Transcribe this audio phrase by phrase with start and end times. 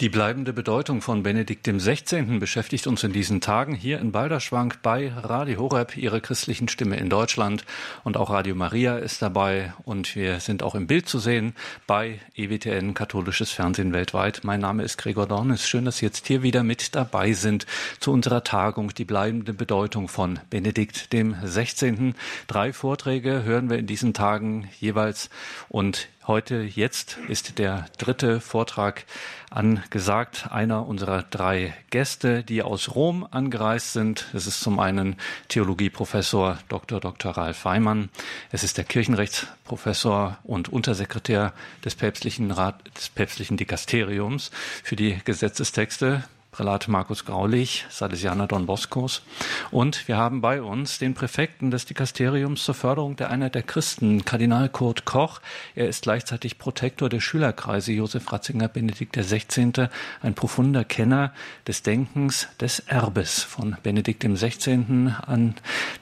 [0.00, 2.38] Die bleibende Bedeutung von Benedikt XVI.
[2.38, 7.10] beschäftigt uns in diesen Tagen hier in Balderschwang bei Radio Horeb, ihre christlichen Stimme in
[7.10, 7.64] Deutschland.
[8.04, 9.74] Und auch Radio Maria ist dabei.
[9.84, 11.52] Und wir sind auch im Bild zu sehen
[11.88, 14.42] bei EWTN, katholisches Fernsehen weltweit.
[14.44, 15.68] Mein Name ist Gregor Dornis.
[15.68, 17.66] Schön, dass Sie jetzt hier wieder mit dabei sind
[17.98, 22.14] zu unserer Tagung, die bleibende Bedeutung von Benedikt XVI.
[22.46, 25.28] Drei Vorträge hören wir in diesen Tagen jeweils.
[25.68, 29.06] Und Heute, jetzt ist der dritte Vortrag
[29.48, 30.48] angesagt.
[30.50, 34.26] Einer unserer drei Gäste, die aus Rom angereist sind.
[34.34, 35.16] Es ist zum einen
[35.48, 37.00] Theologieprofessor Dr.
[37.00, 37.32] Dr.
[37.32, 38.10] Ralf Weimann.
[38.52, 44.50] Es ist der Kirchenrechtsprofessor und Untersekretär des päpstlichen Rat, des päpstlichen Dikasteriums
[44.84, 49.22] für die Gesetzestexte Prälat Markus Graulich, Salesianer Don Boscos.
[49.70, 54.24] Und wir haben bei uns den Präfekten des Dikasteriums zur Förderung der Einheit der Christen,
[54.24, 55.40] Kardinal Kurt Koch.
[55.74, 59.88] Er ist gleichzeitig Protektor der Schülerkreise Josef Ratzinger Benedikt XVI.,
[60.22, 61.32] ein profunder Kenner
[61.66, 65.54] des Denkens des Erbes von Benedikt XVI., an,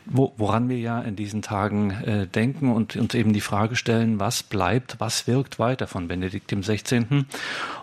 [0.06, 4.20] wo, woran wir ja in diesen Tagen äh, denken und uns eben die Frage stellen,
[4.20, 7.24] was bleibt, was wirkt weiter von Benedikt XVI.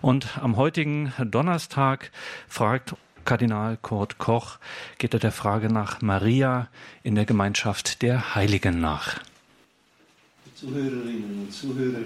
[0.01, 2.09] Und am heutigen Donnerstag
[2.53, 4.59] fragt Kardinal Kurt Koch,
[4.99, 6.67] geht er der Frage nach Maria
[7.01, 9.19] in der Gemeinschaft der Heiligen nach.
[10.53, 12.05] Zuhörerinnen und Zuhörer,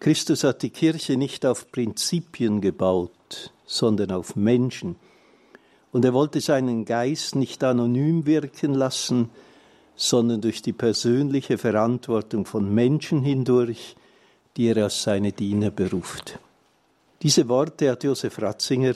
[0.00, 4.96] Christus hat die Kirche nicht auf Prinzipien gebaut, sondern auf Menschen.
[5.92, 9.28] Und er wollte seinen Geist nicht anonym wirken lassen,
[9.94, 13.94] sondern durch die persönliche Verantwortung von Menschen hindurch,
[14.56, 16.38] die er als seine Diener beruft.
[17.22, 18.94] Diese Worte hat Josef Ratzinger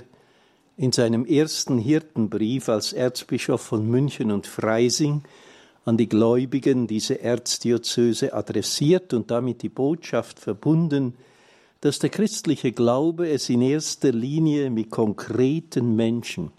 [0.76, 5.22] in seinem ersten Hirtenbrief als Erzbischof von München und Freising
[5.84, 11.14] an die Gläubigen dieser Erzdiözese adressiert und damit die Botschaft verbunden,
[11.80, 16.52] dass der christliche Glaube es in erster Linie mit konkreten Menschen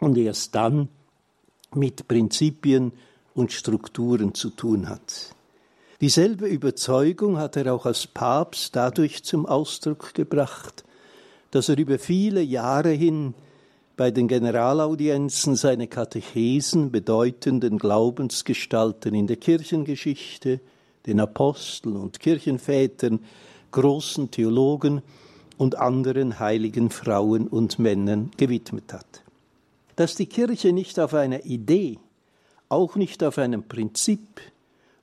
[0.00, 0.88] und erst dann
[1.74, 2.92] mit Prinzipien
[3.34, 5.34] und Strukturen zu tun hat.
[6.00, 10.84] Dieselbe Überzeugung hat er auch als Papst dadurch zum Ausdruck gebracht,
[11.50, 13.34] dass er über viele Jahre hin
[13.96, 20.60] bei den Generalaudienzen seine Katechesen bedeutenden Glaubensgestalten in der Kirchengeschichte,
[21.06, 23.20] den Aposteln und Kirchenvätern,
[23.72, 25.02] großen Theologen
[25.58, 29.22] und anderen heiligen Frauen und Männern gewidmet hat.
[29.96, 31.98] Dass die Kirche nicht auf einer Idee,
[32.70, 34.40] auch nicht auf einem Prinzip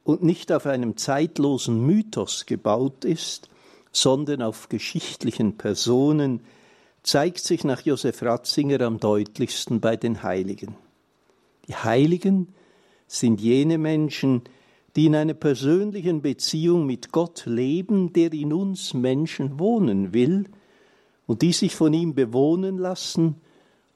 [0.04, 3.50] und nicht auf einem zeitlosen Mythos gebaut ist,
[4.02, 6.42] sondern auf geschichtlichen Personen,
[7.04, 10.76] zeigt sich nach Josef Ratzinger am deutlichsten bei den Heiligen.
[11.68, 12.50] Die Heiligen
[13.08, 14.44] sind jene Menschen,
[14.96, 20.46] die in einer persönlichen Beziehung mit Gott leben, der in uns Menschen wohnen will
[21.28, 23.36] und die sich von ihm bewohnen lassen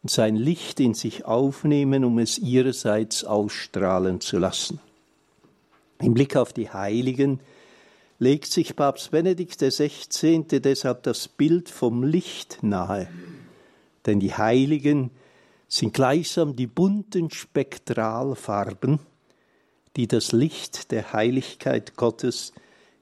[0.03, 4.79] und sein Licht in sich aufnehmen, um es ihrerseits ausstrahlen zu lassen.
[5.99, 7.39] Im Blick auf die Heiligen
[8.21, 10.45] legt sich Papst Benedikt XVI.
[10.47, 13.09] deshalb das Bild vom Licht nahe.
[14.05, 15.09] Denn die Heiligen
[15.67, 18.99] sind gleichsam die bunten Spektralfarben,
[19.95, 22.53] die das Licht der Heiligkeit Gottes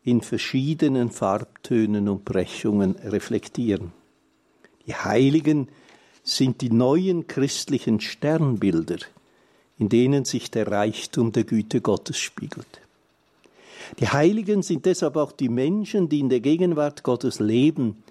[0.04, 3.92] in verschiedenen Farbtönen und Brechungen reflektieren.
[4.88, 5.68] Die Heiligen
[6.24, 9.00] sind die neuen christlichen Sternbilder,
[9.78, 12.80] in denen sich der Reichtum der Güte Gottes spiegelt.
[13.98, 18.04] Die Heiligen sind deshalb auch die Menschen, die in der Gegenwart Gottes leben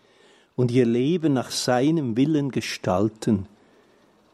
[0.57, 3.47] und ihr Leben nach seinem Willen gestalten,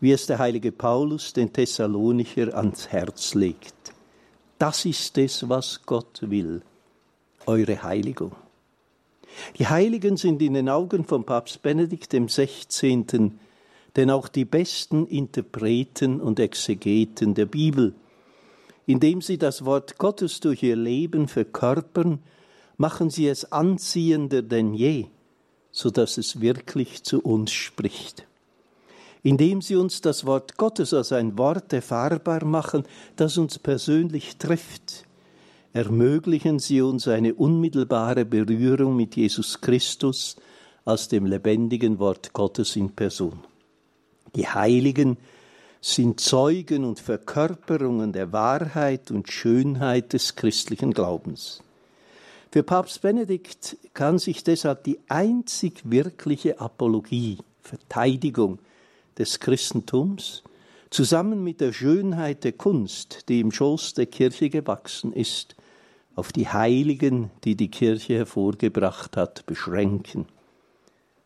[0.00, 3.74] wie es der heilige Paulus den Thessalonicher ans Herz legt.
[4.58, 6.62] Das ist es, was Gott will,
[7.46, 8.32] eure Heiligung.
[9.58, 13.32] Die Heiligen sind in den Augen von Papst Benedikt XVI.
[13.96, 17.94] denn auch die besten Interpreten und Exegeten der Bibel,
[18.86, 22.20] indem sie das Wort Gottes durch ihr Leben verkörpern,
[22.76, 25.06] machen sie es anziehender denn je,
[25.70, 28.26] so dass es wirklich zu uns spricht.
[29.22, 32.84] Indem sie uns das Wort Gottes als ein Wort erfahrbar machen,
[33.16, 35.06] das uns persönlich trifft,
[35.72, 40.36] ermöglichen sie uns eine unmittelbare Berührung mit Jesus Christus
[40.84, 43.40] als dem lebendigen Wort Gottes in Person.
[44.36, 45.16] Die Heiligen
[45.84, 51.62] sind Zeugen und Verkörperungen der Wahrheit und Schönheit des christlichen Glaubens.
[52.50, 58.60] Für Papst Benedikt kann sich deshalb die einzig wirkliche Apologie, Verteidigung
[59.18, 60.42] des Christentums
[60.88, 65.54] zusammen mit der Schönheit der Kunst, die im Schoß der Kirche gewachsen ist,
[66.14, 70.24] auf die Heiligen, die die Kirche hervorgebracht hat, beschränken.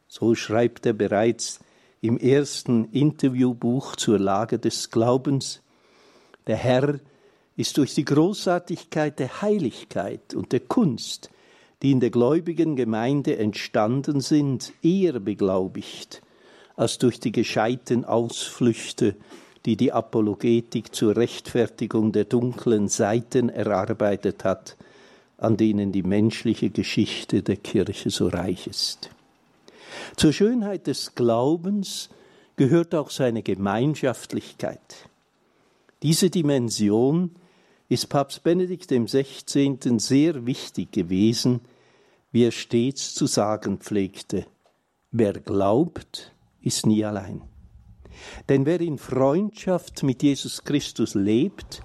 [0.08, 1.60] So schreibt er bereits
[2.00, 5.62] im ersten Interviewbuch zur Lage des Glaubens.
[6.46, 7.00] Der Herr
[7.56, 11.30] ist durch die Großartigkeit der Heiligkeit und der Kunst,
[11.82, 16.22] die in der gläubigen Gemeinde entstanden sind, eher beglaubigt,
[16.76, 19.16] als durch die gescheiten Ausflüchte,
[19.66, 24.76] die die Apologetik zur Rechtfertigung der dunklen Seiten erarbeitet hat,
[25.36, 29.10] an denen die menschliche Geschichte der Kirche so reich ist.
[30.16, 32.10] Zur Schönheit des Glaubens
[32.56, 35.08] gehört auch seine Gemeinschaftlichkeit.
[36.02, 37.32] Diese Dimension
[37.88, 39.78] ist Papst Benedikt XVI.
[39.98, 41.60] sehr wichtig gewesen,
[42.32, 44.46] wie er stets zu sagen pflegte.
[45.10, 47.42] Wer glaubt, ist nie allein.
[48.48, 51.82] Denn wer in Freundschaft mit Jesus Christus lebt,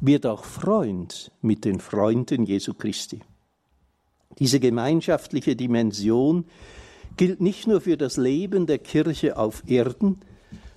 [0.00, 3.20] wird auch Freund mit den Freunden Jesu Christi.
[4.38, 6.44] Diese gemeinschaftliche Dimension
[7.16, 10.20] gilt nicht nur für das Leben der Kirche auf Erden,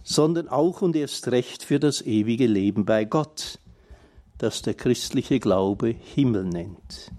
[0.04, 3.60] sondern auch und erst recht für das ewige Leben bei Gott,
[4.38, 7.12] das der christliche Glaube Himmel nennt.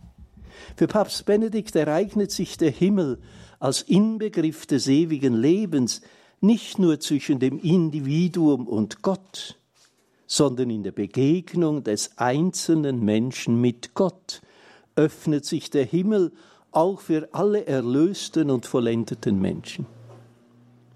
[0.76, 3.19] Für Papst Benedikt ereignet sich der Himmel
[3.58, 6.00] als Inbegriff des ewigen Lebens
[6.40, 9.58] nicht nur zwischen dem Individuum und Gott,
[10.26, 14.40] sondern in der Begegnung des einzelnen Menschen mit Gott
[14.96, 16.32] öffnet sich der Himmel
[16.72, 19.87] auch für alle erlösten und vollendeten Menschen.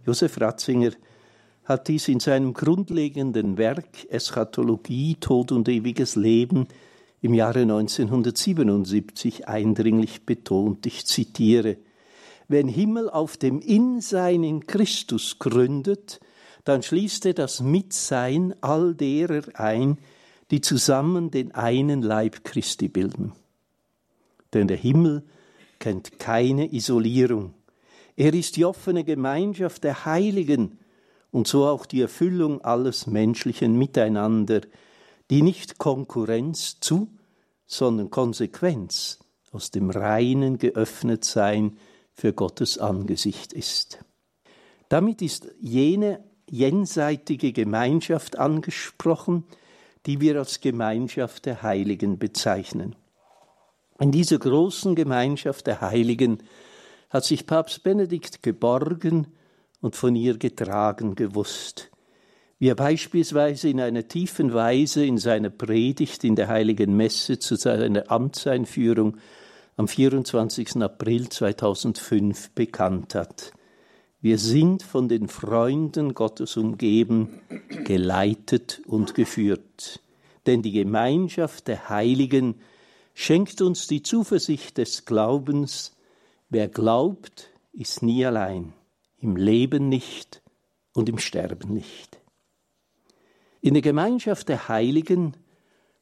[0.07, 0.93] Josef Ratzinger
[1.65, 6.69] hat dies in seinem grundlegenden Werk Eschatologie, Tod und ewiges Leben
[7.23, 10.85] im Jahre 1977 eindringlich betont.
[10.85, 11.79] Ich zitiere
[12.49, 16.21] Wenn Himmel auf dem Insein in Christus gründet,
[16.65, 19.99] dann schließt er das Mitsein all derer ein,
[20.51, 23.33] die zusammen den einen Leib Christi bilden.
[24.53, 25.25] Denn der Himmel
[25.85, 27.53] kennt keine Isolierung.
[28.17, 30.79] Er ist die offene Gemeinschaft der Heiligen,
[31.31, 34.63] und so auch die Erfüllung alles menschlichen Miteinander,
[35.29, 37.11] die nicht Konkurrenz zu,
[37.67, 39.19] sondern Konsequenz
[39.53, 41.77] aus dem reinen Geöffnetsein
[42.15, 43.99] für Gottes Angesicht ist.
[44.89, 49.45] Damit ist jene jenseitige Gemeinschaft angesprochen,
[50.07, 52.97] die wir als Gemeinschaft der Heiligen bezeichnen.
[54.01, 56.39] In dieser großen Gemeinschaft der Heiligen
[57.11, 59.29] hat sich Papst Benedikt geborgen
[59.81, 61.91] und von ihr getragen gewusst,
[62.59, 67.55] wie er beispielsweise in einer tiefen Weise in seiner Predigt in der heiligen Messe zu
[67.55, 69.19] seiner Amtseinführung
[69.77, 70.77] am 24.
[70.83, 73.53] April 2005 bekannt hat.
[74.21, 77.41] Wir sind von den Freunden Gottes umgeben,
[77.85, 80.01] geleitet und geführt.
[80.47, 82.57] Denn die Gemeinschaft der Heiligen
[83.15, 85.97] schenkt uns die Zuversicht des Glaubens.
[86.51, 88.73] Wer glaubt, ist nie allein
[89.19, 90.43] im Leben nicht
[90.93, 92.21] und im Sterben nicht.
[93.61, 95.35] In der Gemeinschaft der Heiligen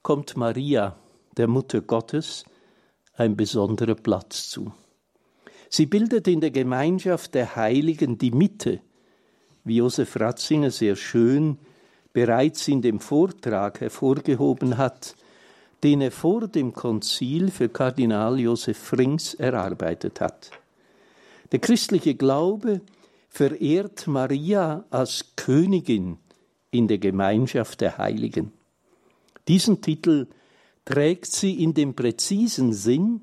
[0.03, 0.99] kommt Maria,
[1.37, 2.45] der Mutter Gottes,
[3.15, 4.73] ein besonderer Platz zu.
[5.69, 8.81] Sie bildet in der Gemeinschaft der Heiligen die Mitte,
[9.65, 11.59] wie Josef Ratzinger sehr schön
[12.13, 15.15] bereits in dem Vortrag hervorgehoben hat,
[15.83, 20.51] den er vor dem Konzil für Kardinal Josef Frings erarbeitet hat.
[21.51, 22.81] Der christliche Glaube
[23.29, 26.19] verehrt Maria als Königin
[26.71, 28.53] in der Gemeinschaft der Heiligen.
[29.49, 30.29] Diesen Titel
[30.85, 33.23] trägt sie in dem präzisen Sinn,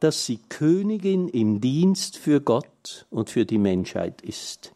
[0.00, 4.72] dass sie Königin im Dienst für Gott und für die Menschheit ist.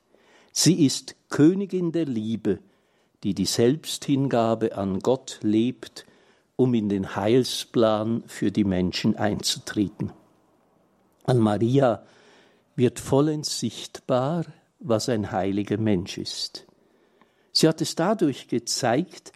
[0.52, 2.58] Sie ist Königin der Liebe,
[3.22, 6.06] die die Selbsthingabe an Gott lebt,
[6.60, 10.12] um in den Heilsplan für die Menschen einzutreten.
[11.24, 12.02] An Maria
[12.76, 14.44] wird vollends sichtbar,
[14.78, 16.66] was ein heiliger Mensch ist.
[17.50, 19.32] Sie hat es dadurch gezeigt,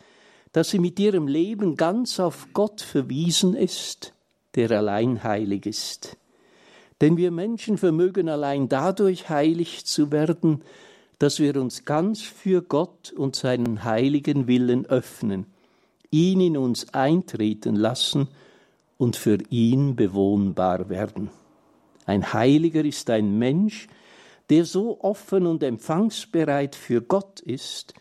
[0.52, 4.12] dass sie mit ihrem Leben ganz auf Gott verwiesen ist,
[4.54, 6.18] der allein heilig ist.
[7.00, 10.62] Denn wir Menschen vermögen allein dadurch heilig zu werden,
[11.18, 15.46] dass wir uns ganz für Gott und seinen heiligen Willen öffnen,
[16.14, 18.28] ihn in uns eintreten lassen
[18.98, 21.28] und für ihn bewohnbar werden.
[22.06, 23.88] Ein Heiliger ist ein Mensch,
[24.48, 27.94] der so offen und empfangsbereit für Gott ist,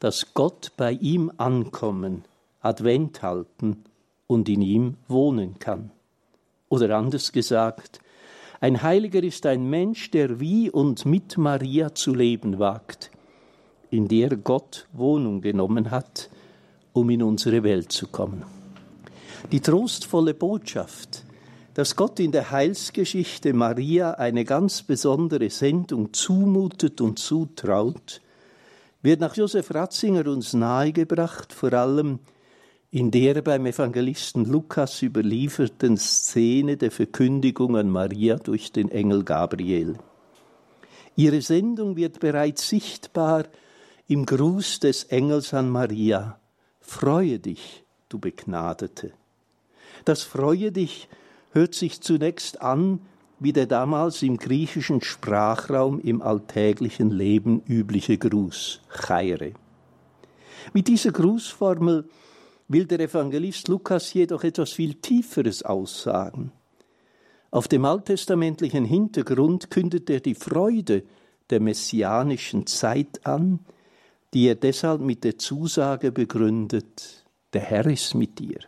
[0.00, 2.24] dass Gott bei ihm ankommen,
[2.60, 3.84] Advent halten
[4.26, 5.92] und in ihm wohnen kann.
[6.68, 8.00] Oder anders gesagt,
[8.60, 13.12] ein Heiliger ist ein Mensch, der wie und mit Maria zu leben wagt,
[13.90, 16.28] in der Gott Wohnung genommen hat,
[16.92, 18.44] um in unsere Welt zu kommen.
[19.50, 21.24] Die trostvolle Botschaft,
[21.74, 28.20] dass Gott in der Heilsgeschichte Maria eine ganz besondere Sendung zumutet und zutraut,
[29.02, 32.20] wird nach Josef Ratzinger uns nahegebracht, vor allem
[32.90, 39.96] in der beim Evangelisten Lukas überlieferten Szene der Verkündigung an Maria durch den Engel Gabriel.
[41.16, 43.44] Ihre Sendung wird bereits sichtbar
[44.08, 46.38] im Gruß des Engels an Maria.
[46.82, 49.12] Freue dich, du Begnadete.
[50.04, 51.08] Das Freue dich
[51.52, 53.00] hört sich zunächst an
[53.38, 59.52] wie der damals im griechischen Sprachraum im alltäglichen Leben übliche Gruß, Chaire.
[60.72, 62.08] Mit dieser Grußformel
[62.68, 66.52] will der Evangelist Lukas jedoch etwas viel Tieferes aussagen.
[67.50, 71.02] Auf dem alttestamentlichen Hintergrund kündet er die Freude
[71.50, 73.58] der messianischen Zeit an,
[74.34, 78.60] die er deshalb mit der Zusage begründet, der Herr ist mit dir.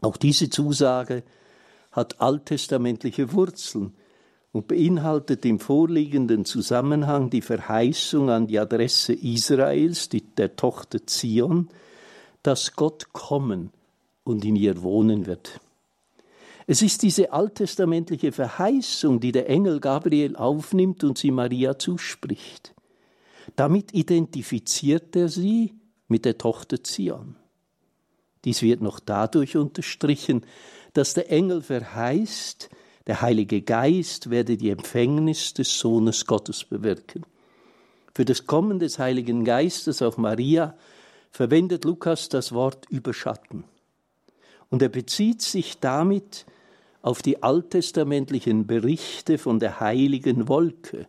[0.00, 1.22] Auch diese Zusage
[1.92, 3.94] hat alttestamentliche Wurzeln
[4.52, 11.68] und beinhaltet im vorliegenden Zusammenhang die Verheißung an die Adresse Israels, die, der Tochter Zion,
[12.42, 13.70] dass Gott kommen
[14.24, 15.60] und in ihr wohnen wird.
[16.66, 22.74] Es ist diese alttestamentliche Verheißung, die der Engel Gabriel aufnimmt und sie Maria zuspricht.
[23.58, 25.74] Damit identifiziert er sie
[26.06, 27.34] mit der Tochter Zion.
[28.44, 30.46] Dies wird noch dadurch unterstrichen,
[30.92, 32.70] dass der Engel verheißt,
[33.08, 37.26] der Heilige Geist werde die Empfängnis des Sohnes Gottes bewirken.
[38.14, 40.76] Für das Kommen des Heiligen Geistes auf Maria
[41.32, 43.64] verwendet Lukas das Wort überschatten.
[44.70, 46.46] Und er bezieht sich damit
[47.02, 51.08] auf die alttestamentlichen Berichte von der heiligen Wolke,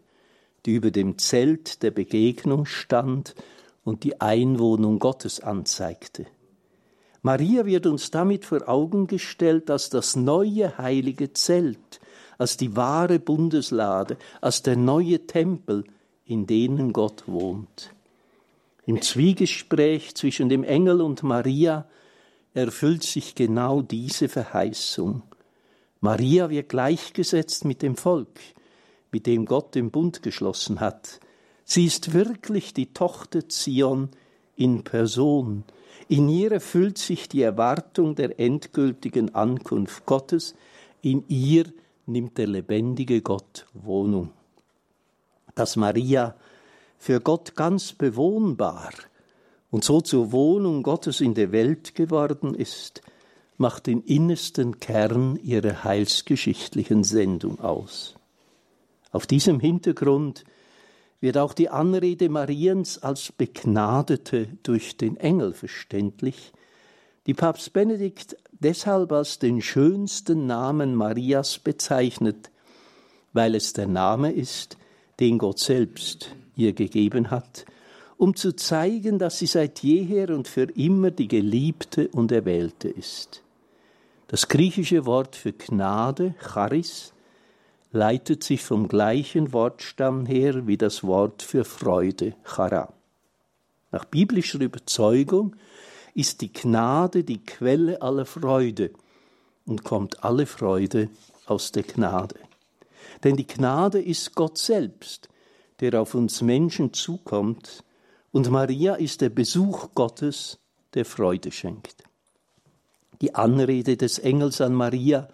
[0.69, 3.33] die über dem Zelt der Begegnung stand
[3.83, 6.27] und die Einwohnung Gottes anzeigte.
[7.23, 11.99] Maria wird uns damit vor Augen gestellt als das neue heilige Zelt,
[12.38, 15.85] als die wahre Bundeslade, als der neue Tempel,
[16.23, 17.91] in denen Gott wohnt.
[18.85, 21.88] Im Zwiegespräch zwischen dem Engel und Maria
[22.53, 25.23] erfüllt sich genau diese Verheißung.
[25.99, 28.39] Maria wird gleichgesetzt mit dem Volk,
[29.11, 31.19] mit dem Gott den Bund geschlossen hat.
[31.63, 34.09] Sie ist wirklich die Tochter Zion
[34.55, 35.63] in Person,
[36.09, 40.55] in ihr erfüllt sich die Erwartung der endgültigen Ankunft Gottes,
[41.03, 41.65] in ihr
[42.07, 44.31] nimmt der lebendige Gott Wohnung.
[45.53, 46.35] Dass Maria
[46.97, 48.89] für Gott ganz bewohnbar
[49.69, 53.03] und so zur Wohnung Gottes in der Welt geworden ist,
[53.57, 58.15] macht den innersten Kern ihrer heilsgeschichtlichen Sendung aus.
[59.11, 60.43] Auf diesem Hintergrund
[61.21, 66.53] wird auch die Anrede Mariens als Begnadete durch den Engel verständlich,
[67.25, 72.49] die Papst Benedikt deshalb als den schönsten Namen Marias bezeichnet,
[73.33, 74.77] weil es der Name ist,
[75.19, 77.65] den Gott selbst ihr gegeben hat,
[78.17, 83.43] um zu zeigen, dass sie seit jeher und für immer die Geliebte und Erwählte ist.
[84.27, 87.13] Das griechische Wort für Gnade, Charis,
[87.91, 92.93] leitet sich vom gleichen Wortstamm her wie das Wort für Freude, Chara.
[93.91, 95.55] Nach biblischer Überzeugung
[96.13, 98.91] ist die Gnade die Quelle aller Freude
[99.65, 101.10] und kommt alle Freude
[101.46, 102.36] aus der Gnade.
[103.24, 105.29] Denn die Gnade ist Gott selbst,
[105.79, 107.84] der auf uns Menschen zukommt,
[108.31, 110.60] und Maria ist der Besuch Gottes,
[110.93, 112.03] der Freude schenkt.
[113.22, 115.27] Die Anrede des Engels an Maria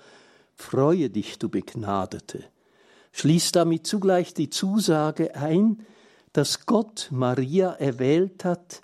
[0.55, 2.43] Freue dich, du Begnadete,
[3.11, 5.85] schließt damit zugleich die Zusage ein,
[6.33, 8.81] dass Gott Maria erwählt hat,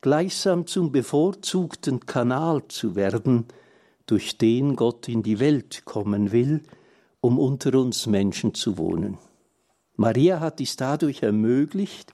[0.00, 3.46] gleichsam zum bevorzugten Kanal zu werden,
[4.06, 6.62] durch den Gott in die Welt kommen will,
[7.20, 9.18] um unter uns Menschen zu wohnen.
[9.96, 12.12] Maria hat dies dadurch ermöglicht,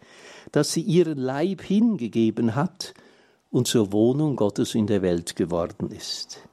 [0.52, 2.94] dass sie ihren Leib hingegeben hat
[3.50, 6.47] und zur Wohnung Gottes in der Welt geworden ist.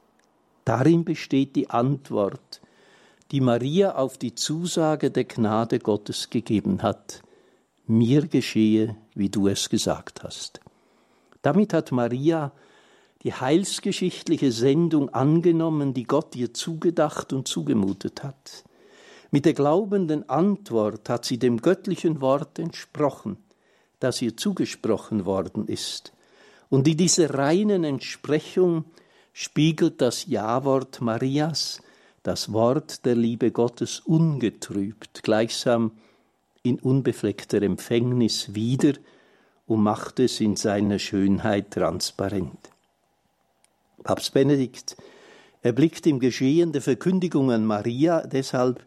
[0.66, 2.60] Darin besteht die Antwort,
[3.30, 7.22] die Maria auf die Zusage der Gnade Gottes gegeben hat.
[7.86, 10.60] Mir geschehe, wie du es gesagt hast.
[11.42, 12.50] Damit hat Maria
[13.22, 18.64] die heilsgeschichtliche Sendung angenommen, die Gott ihr zugedacht und zugemutet hat.
[19.30, 23.36] Mit der glaubenden Antwort hat sie dem göttlichen Wort entsprochen,
[24.00, 26.12] das ihr zugesprochen worden ist.
[26.70, 28.84] Und in dieser reinen Entsprechung
[29.38, 31.82] spiegelt das Ja-Wort Marias
[32.22, 35.90] das Wort der Liebe Gottes ungetrübt, gleichsam
[36.62, 38.94] in unbefleckter Empfängnis wieder
[39.66, 42.70] und macht es in seiner Schönheit transparent.
[44.04, 44.96] Papst Benedikt
[45.60, 48.82] Er blickt im Geschehen der Verkündigung an Maria deshalb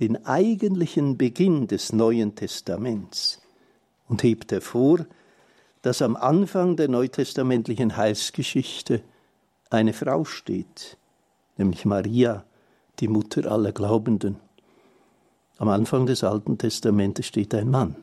[0.00, 3.40] den eigentlichen Beginn des Neuen Testaments
[4.08, 5.06] und hebt hervor,
[5.82, 9.04] dass am Anfang der neutestamentlichen Heilsgeschichte
[9.70, 10.96] eine Frau steht,
[11.56, 12.44] nämlich Maria,
[13.00, 14.36] die Mutter aller Glaubenden.
[15.58, 17.96] Am Anfang des Alten Testamentes steht ein Mann,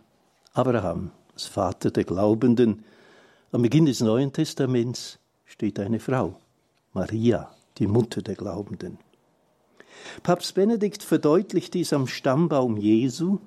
[0.54, 2.84] Abraham, als Vater der Glaubenden.
[3.52, 6.36] Am Beginn des Neuen Testaments steht eine Frau,
[6.94, 8.98] Maria, die Mutter der Glaubenden.
[10.24, 13.40] Papst Benedikt verdeutlicht dies am Stammbaum Jesu,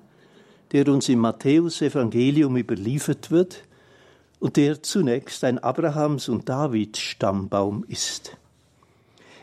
[0.71, 3.66] der uns im Matthäusevangelium überliefert wird
[4.39, 8.37] und der zunächst ein Abrahams- und Davids Stammbaum ist.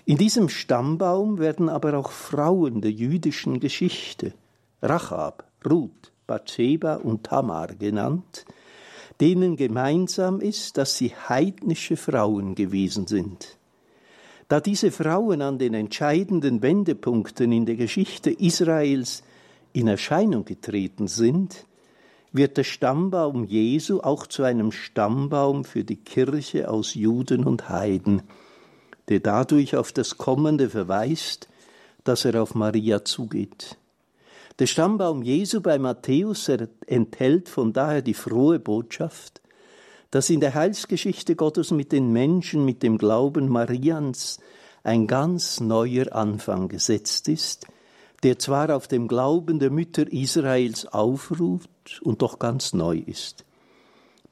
[0.07, 4.35] In diesem Stammbaum werden aber auch Frauen der jüdischen Geschichte,
[4.83, 8.45] Rachab, Ruth, Bathsheba und Tamar genannt,
[9.21, 13.57] denen gemeinsam ist, dass sie heidnische Frauen gewesen sind.
[14.49, 19.23] Da diese Frauen an den entscheidenden Wendepunkten in der Geschichte Israels
[19.73, 21.67] in Erscheinung getreten sind,
[22.35, 28.23] wird der Stammbaum Jesu auch zu einem Stammbaum für die Kirche aus Juden und Heiden,
[29.09, 31.49] der dadurch auf das Kommende verweist,
[32.03, 33.79] dass er auf Maria zugeht.
[34.59, 36.51] Der Stammbaum Jesu bei Matthäus
[36.87, 39.41] enthält von daher die frohe Botschaft,
[40.11, 44.41] dass in der Heilsgeschichte Gottes mit den Menschen, mit dem Glauben Marians
[44.83, 47.69] ein ganz neuer Anfang gesetzt ist,
[48.25, 50.87] der zwar auf dem Glauben der Mütter Israels
[52.03, 53.45] und doch ganz neu ist.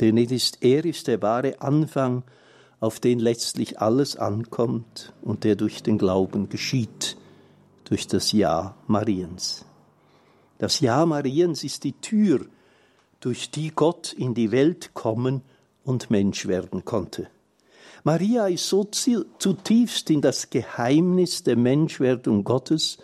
[0.00, 2.24] Denn ist, er ist der wahre Anfang,
[2.80, 7.16] auf den letztlich alles ankommt und der durch den Glauben geschieht,
[7.84, 9.64] durch das Ja Mariens.
[10.58, 12.44] Das Ja Mariens ist die Tür,
[13.20, 15.42] durch die Gott in die Welt kommen
[15.84, 17.28] und Mensch werden konnte.
[18.04, 22.98] Maria ist so zutiefst in das Geheimnis der Menschwerdung Gottes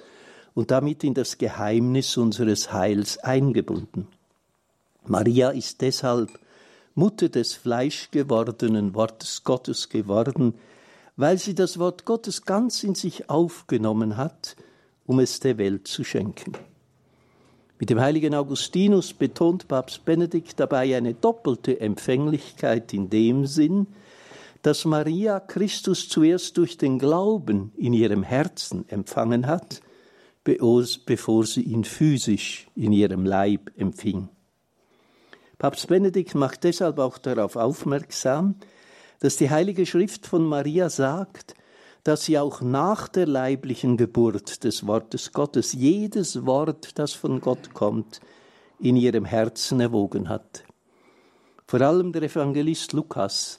[0.55, 4.09] und damit in das Geheimnis unseres Heils eingebunden.
[5.09, 6.39] Maria ist deshalb
[6.95, 10.55] Mutter des fleischgewordenen Wortes Gottes geworden,
[11.17, 14.57] weil sie das Wort Gottes ganz in sich aufgenommen hat,
[15.07, 16.53] um es der Welt zu schenken.
[17.81, 23.87] Mit dem heiligen Augustinus betont Papst Benedikt dabei eine doppelte Empfänglichkeit in dem Sinn,
[24.63, 29.81] dass Maria Christus zuerst durch den Glauben in ihrem Herzen empfangen hat,
[30.43, 34.29] bevor sie ihn physisch in ihrem Leib empfing.
[35.59, 38.55] Papst Benedikt macht deshalb auch darauf aufmerksam,
[39.19, 41.55] dass die Heilige Schrift von Maria sagt,
[42.05, 47.75] dass sie auch nach der leiblichen Geburt des Wortes Gottes jedes Wort, das von Gott
[47.75, 48.21] kommt,
[48.79, 50.63] in ihrem Herzen erwogen hat.
[51.67, 53.59] Vor allem der Evangelist Lukas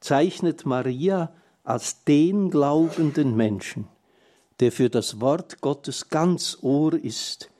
[0.00, 1.32] zeichnet Maria
[1.62, 3.86] als den glaubenden Menschen,
[4.58, 7.50] der für das Wort Gottes ganz Ohr ist,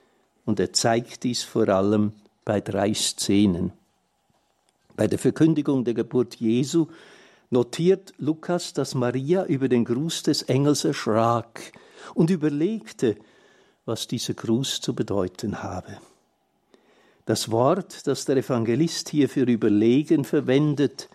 [0.44, 2.12] und er zeigt dies vor allem
[2.46, 3.72] bei drei Szenen.
[4.96, 6.87] Bei der Verkündigung der Geburt Jesu
[7.50, 11.72] notiert Lukas, dass Maria über den Gruß des Engels erschrak
[12.14, 13.16] und überlegte,
[13.85, 15.98] was dieser Gruß zu bedeuten habe.
[17.26, 21.09] Das Wort, das der Evangelist hier für überlegen verwendet,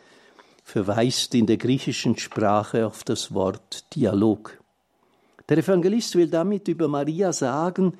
[0.65, 4.59] verweist in der griechischen Sprache auf das Wort Dialog.
[5.47, 7.97] Der Evangelist will damit über Maria sagen,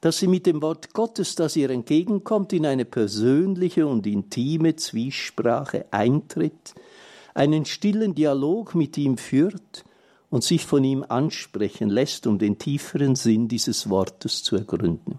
[0.00, 5.86] dass sie mit dem Wort Gottes, das ihr entgegenkommt, in eine persönliche und intime Zwiesprache
[5.90, 6.74] eintritt,
[7.34, 9.84] einen stillen Dialog mit ihm führt
[10.30, 15.18] und sich von ihm ansprechen lässt, um den tieferen Sinn dieses Wortes zu ergründen.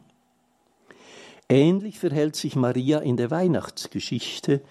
[1.50, 4.62] Ähnlich verhält sich Maria in der Weihnachtsgeschichte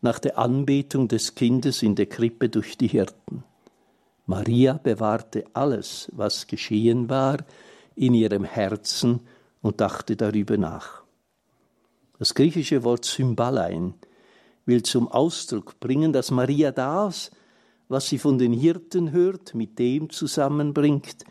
[0.00, 3.42] nach der Anbetung des Kindes in der Krippe durch die Hirten.
[4.26, 7.38] Maria bewahrte alles, was geschehen war,
[7.96, 9.20] in ihrem Herzen
[9.62, 11.02] und dachte darüber nach.
[12.18, 13.94] Das griechische Wort Symbalein
[14.66, 17.30] will zum Ausdruck bringen, dass Maria das,
[17.88, 21.24] was sie von den Hirten hört, mit dem zusammenbringt,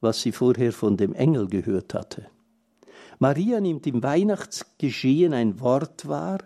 [0.00, 2.26] was sie vorher von dem Engel gehört hatte.
[3.18, 6.38] Maria nimmt im Weihnachtsgeschehen ein Wort wahr,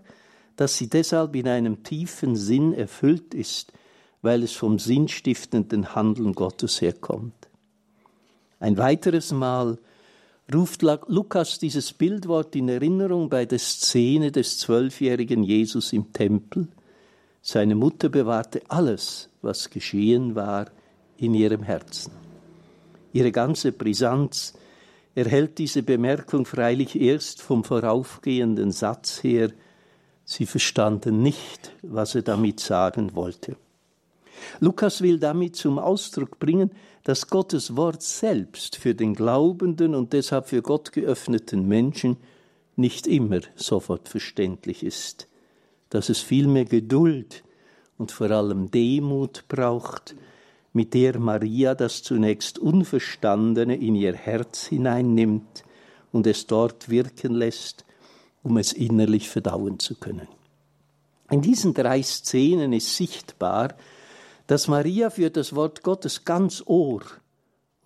[0.57, 3.73] das sie deshalb in einem tiefen Sinn erfüllt ist,
[4.21, 7.49] weil es vom sinnstiftenden Handeln Gottes herkommt.
[8.59, 9.79] Ein weiteres Mal
[10.53, 16.69] ruft Lukas dieses Bildwort in Erinnerung bei der Szene des zwölfjährigen Jesus im Tempel.
[17.43, 20.67] Seine Mutter bewahrte alles, was geschehen war,
[21.19, 22.13] in ihrem Herzen.
[23.13, 24.55] Ihre ganze Brisanz
[25.15, 29.51] erhält diese Bemerkung freilich erst vom voraufgehenden Satz her,
[30.25, 33.57] sie verstanden nicht, was er damit sagen wollte.
[34.61, 36.71] Lukas will damit zum Ausdruck bringen,
[37.07, 42.17] dass Gottes Wort selbst für den glaubenden und deshalb für Gott geöffneten Menschen
[42.75, 45.29] nicht immer sofort verständlich ist,
[45.89, 47.45] dass es vielmehr Geduld
[47.97, 50.17] und vor allem Demut braucht,
[50.73, 55.63] mit der Maria das zunächst Unverstandene in ihr Herz hineinnimmt
[56.11, 57.85] und es dort wirken lässt,
[58.43, 60.27] um es innerlich verdauen zu können.
[61.31, 63.77] In diesen drei Szenen ist sichtbar,
[64.47, 67.03] dass Maria für das Wort Gottes ganz Ohr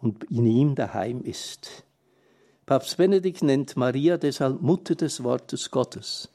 [0.01, 1.85] und in ihm daheim ist.
[2.67, 6.29] Papst Benedikt nennt Maria deshalb Mutter des Wortes Gottes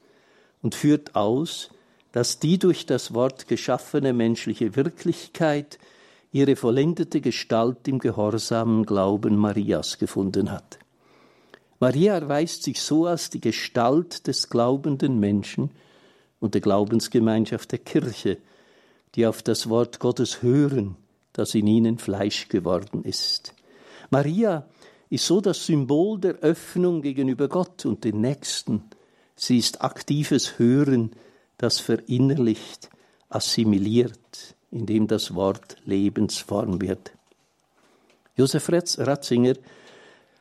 [0.61, 1.69] und führt aus,
[2.11, 5.79] dass die durch das Wort geschaffene menschliche Wirklichkeit
[6.31, 10.79] ihre vollendete Gestalt im gehorsamen Glauben Marias gefunden hat.
[11.79, 15.71] Maria erweist sich so als die Gestalt des glaubenden Menschen
[16.39, 18.37] und der Glaubensgemeinschaft der Kirche,
[19.15, 20.97] die auf das Wort Gottes hören,
[21.33, 23.53] das in ihnen Fleisch geworden ist.
[24.09, 24.67] Maria
[25.09, 28.83] ist so das Symbol der Öffnung gegenüber Gott und den Nächsten.
[29.35, 31.11] Sie ist aktives Hören,
[31.57, 32.89] das verinnerlicht,
[33.29, 37.11] assimiliert, indem das Wort Lebensform wird.
[38.35, 39.55] Josef Ratzinger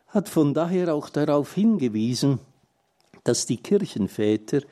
[0.08, 2.40] hat von daher auch darauf hingewiesen,
[3.22, 4.62] dass die Kirchenväter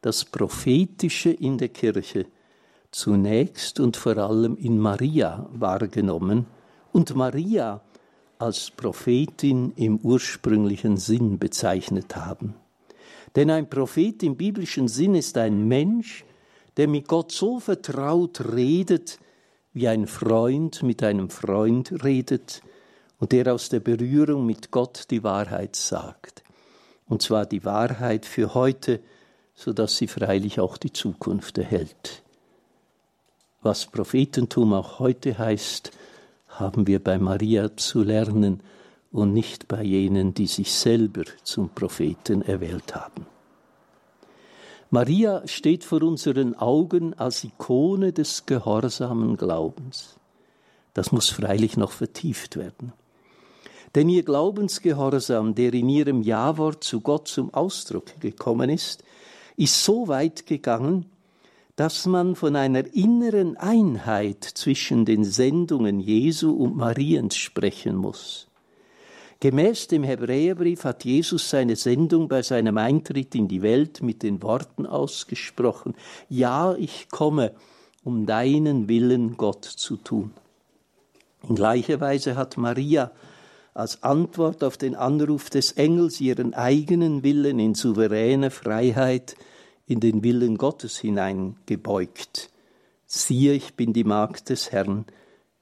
[0.00, 2.26] das Prophetische in der Kirche
[2.92, 6.46] zunächst und vor allem in Maria wahrgenommen
[6.92, 7.80] und Maria
[8.38, 12.54] als Prophetin im ursprünglichen Sinn bezeichnet haben.
[13.34, 16.24] Denn ein Prophet im biblischen Sinn ist ein Mensch,
[16.76, 19.18] der mit Gott so vertraut redet,
[19.72, 22.62] wie ein Freund mit einem Freund redet
[23.18, 26.42] und der aus der Berührung mit Gott die Wahrheit sagt.
[27.08, 29.00] Und zwar die Wahrheit für heute,
[29.54, 32.21] so dass sie freilich auch die Zukunft erhält.
[33.62, 35.92] Was Prophetentum auch heute heißt,
[36.48, 38.60] haben wir bei Maria zu lernen
[39.12, 43.26] und nicht bei jenen, die sich selber zum Propheten erwählt haben.
[44.90, 50.16] Maria steht vor unseren Augen als Ikone des gehorsamen Glaubens.
[50.92, 52.92] Das muss freilich noch vertieft werden.
[53.94, 59.04] Denn ihr Glaubensgehorsam, der in ihrem Ja-Wort zu Gott zum Ausdruck gekommen ist,
[59.56, 61.11] ist so weit gegangen,
[61.76, 68.48] dass man von einer inneren Einheit zwischen den Sendungen Jesu und Mariens sprechen muss.
[69.40, 74.40] Gemäß dem Hebräerbrief hat Jesus seine Sendung bei seinem Eintritt in die Welt mit den
[74.42, 75.94] Worten ausgesprochen,
[76.28, 77.52] Ja, ich komme,
[78.04, 80.32] um deinen Willen Gott zu tun.
[81.48, 83.10] In gleicher Weise hat Maria
[83.74, 89.34] als Antwort auf den Anruf des Engels ihren eigenen Willen in souveräne Freiheit
[89.86, 92.50] in den Willen Gottes hineingebeugt.
[93.06, 95.04] Siehe, ich bin die Magd des Herrn,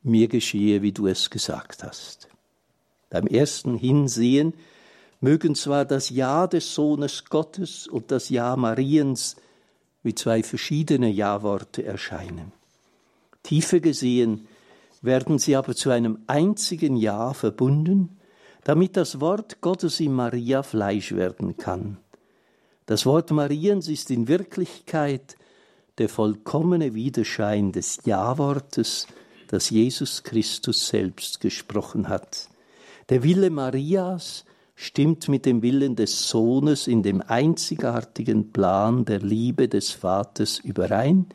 [0.02, 2.28] mir geschehe, wie du es gesagt hast.
[3.10, 4.54] Beim ersten Hinsehen
[5.20, 9.36] mögen zwar das Ja des Sohnes Gottes und das Ja Mariens
[10.02, 12.52] wie zwei verschiedene Ja-Worte erscheinen.
[13.42, 14.46] Tiefer gesehen
[15.02, 18.18] werden sie aber zu einem einzigen Ja verbunden,
[18.64, 21.98] damit das Wort Gottes in Maria Fleisch werden kann.
[22.90, 25.36] Das Wort Mariens ist in Wirklichkeit
[25.98, 29.06] der vollkommene Widerschein des Ja-Wortes,
[29.46, 32.48] das Jesus Christus selbst gesprochen hat.
[33.08, 39.68] Der Wille Marias stimmt mit dem Willen des Sohnes in dem einzigartigen Plan der Liebe
[39.68, 41.26] des Vaters überein,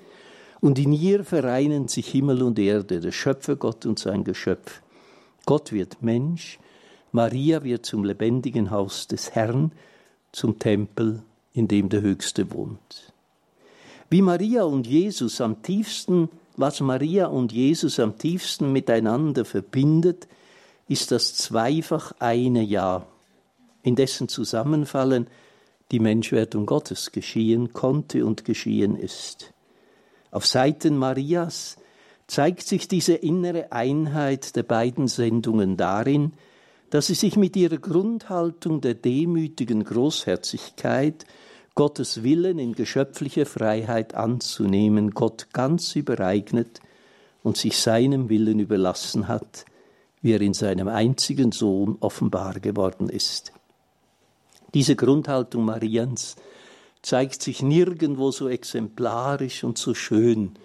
[0.60, 4.82] und in ihr vereinen sich Himmel und Erde, der Schöpfergott und sein Geschöpf.
[5.46, 6.60] Gott wird Mensch,
[7.14, 9.72] Maria wird zum lebendigen Haus des Herrn,
[10.34, 11.24] zum Tempel
[11.56, 13.14] in dem der Höchste wohnt.
[14.10, 20.28] Wie Maria und Jesus am tiefsten, was Maria und Jesus am tiefsten miteinander verbindet,
[20.88, 23.08] ist das zweifach eine Ja,
[23.82, 25.28] in dessen Zusammenfallen
[25.92, 29.54] die Menschwerdung Gottes geschehen konnte und geschehen ist.
[30.32, 31.78] Auf Seiten Marias
[32.28, 36.34] zeigt sich diese innere Einheit der beiden Sendungen darin,
[36.90, 41.26] dass sie sich mit ihrer Grundhaltung der demütigen Großherzigkeit
[41.74, 46.80] Gottes Willen in geschöpflicher Freiheit anzunehmen, Gott ganz übereignet
[47.44, 49.66] und sich seinem Willen überlassen hat,
[50.22, 53.52] wie er in seinem einzigen Sohn offenbar geworden ist.
[54.74, 56.36] Diese Grundhaltung Mariens
[57.02, 60.56] zeigt sich nirgendwo so exemplarisch und so schön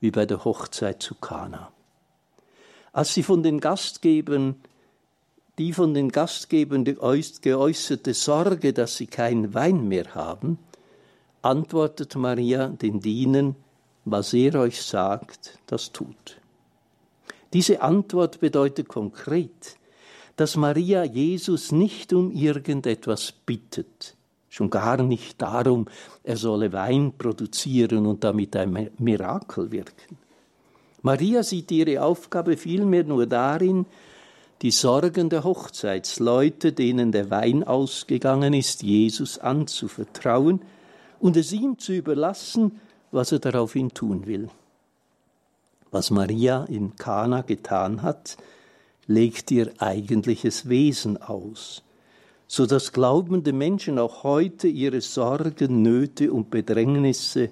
[0.00, 1.72] wie bei der Hochzeit zu Kana.
[2.92, 4.56] Als sie von den Gastgebern
[5.58, 10.58] die von den Gastgebern geäußerte Sorge, dass sie keinen Wein mehr haben,
[11.42, 13.56] antwortet Maria den Dienern,
[14.04, 16.40] was er euch sagt, das tut.
[17.52, 19.76] Diese Antwort bedeutet konkret,
[20.36, 24.14] dass Maria Jesus nicht um irgendetwas bittet,
[24.48, 25.86] schon gar nicht darum,
[26.22, 30.18] er solle Wein produzieren und damit ein Mirakel wirken.
[31.02, 33.86] Maria sieht ihre Aufgabe vielmehr nur darin,
[34.62, 40.62] die Sorgen der Hochzeitsleute, denen der Wein ausgegangen ist, Jesus anzuvertrauen
[41.20, 42.80] und es ihm zu überlassen,
[43.12, 44.48] was er daraufhin tun will.
[45.90, 48.36] Was Maria in Kana getan hat,
[49.06, 51.82] legt ihr eigentliches Wesen aus,
[52.46, 57.50] so dass glaubende Menschen auch heute ihre Sorgen, Nöte und Bedrängnisse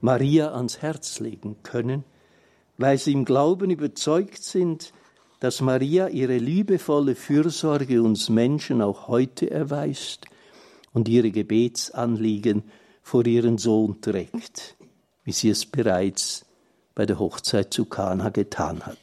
[0.00, 2.04] Maria ans Herz legen können,
[2.78, 4.92] weil sie im Glauben überzeugt sind,
[5.44, 10.24] dass Maria ihre liebevolle Fürsorge uns Menschen auch heute erweist
[10.94, 12.62] und ihre Gebetsanliegen
[13.02, 14.74] vor ihren Sohn trägt,
[15.22, 16.46] wie sie es bereits
[16.94, 18.96] bei der Hochzeit zu Kana getan hat.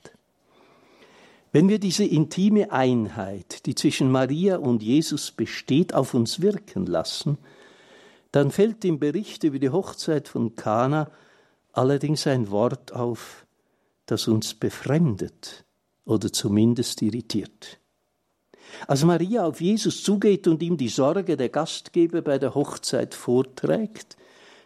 [1.51, 7.37] Wenn wir diese intime Einheit, die zwischen Maria und Jesus besteht, auf uns wirken lassen,
[8.31, 11.11] dann fällt im Bericht über die Hochzeit von Kana
[11.71, 13.45] allerdings ein Wort auf,
[14.07, 15.65] das uns befremdet
[16.05, 17.79] oder zumindest irritiert.
[18.87, 24.17] Als Maria auf Jesus zugeht und ihm die Sorge der Gastgeber bei der Hochzeit vorträgt,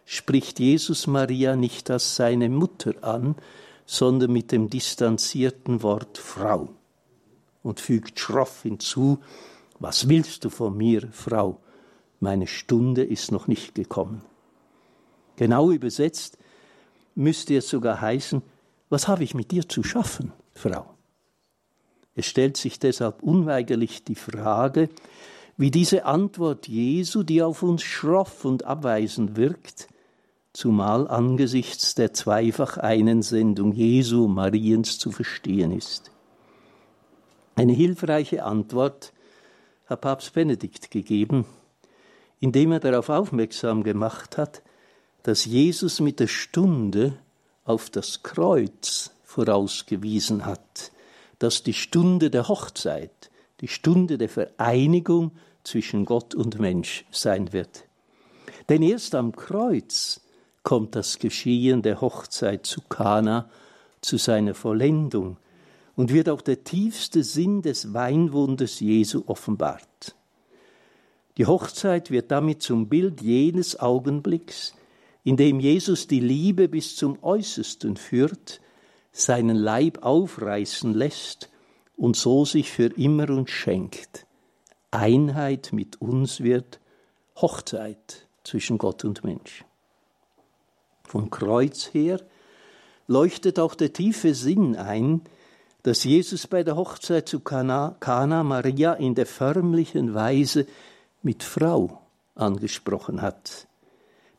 [0.04, 3.36] spricht Jesus Maria nicht als seine Mutter an,
[3.84, 6.68] sondern mit dem distanzierten Wort Frau
[7.62, 9.18] und fügt schroff hinzu,
[9.78, 11.60] was willst du von mir, Frau?
[12.20, 14.22] Meine Stunde ist noch nicht gekommen.
[15.36, 16.38] Genau übersetzt
[17.14, 18.42] müsste es sogar heißen,
[18.88, 20.95] was habe ich mit dir zu schaffen, Frau?
[22.16, 24.88] Es stellt sich deshalb unweigerlich die Frage,
[25.58, 29.88] wie diese Antwort Jesu, die auf uns schroff und abweisend wirkt,
[30.52, 36.10] zumal angesichts der zweifach einen Sendung Jesu Mariens zu verstehen ist.
[37.54, 39.12] Eine hilfreiche Antwort
[39.86, 41.44] hat Papst Benedikt gegeben,
[42.40, 44.62] indem er darauf aufmerksam gemacht hat,
[45.22, 47.18] dass Jesus mit der Stunde
[47.64, 50.92] auf das Kreuz vorausgewiesen hat,
[51.38, 55.32] dass die Stunde der Hochzeit, die Stunde der Vereinigung
[55.64, 57.84] zwischen Gott und Mensch sein wird.
[58.68, 60.20] Denn erst am Kreuz
[60.62, 63.48] kommt das Geschehen der Hochzeit zu Kana
[64.00, 65.36] zu seiner Vollendung
[65.94, 70.14] und wird auch der tiefste Sinn des Weinwunders Jesu offenbart.
[71.36, 74.74] Die Hochzeit wird damit zum Bild jenes Augenblicks,
[75.22, 78.60] in dem Jesus die Liebe bis zum Äußersten führt,
[79.16, 81.48] seinen Leib aufreißen lässt
[81.96, 84.26] und so sich für immer uns schenkt.
[84.90, 86.80] Einheit mit uns wird
[87.36, 89.64] Hochzeit zwischen Gott und Mensch.
[91.04, 92.20] Vom Kreuz her
[93.06, 95.22] leuchtet auch der tiefe Sinn ein,
[95.82, 100.66] dass Jesus bei der Hochzeit zu Kana, Kana Maria in der förmlichen Weise
[101.22, 102.02] mit Frau
[102.34, 103.66] angesprochen hat.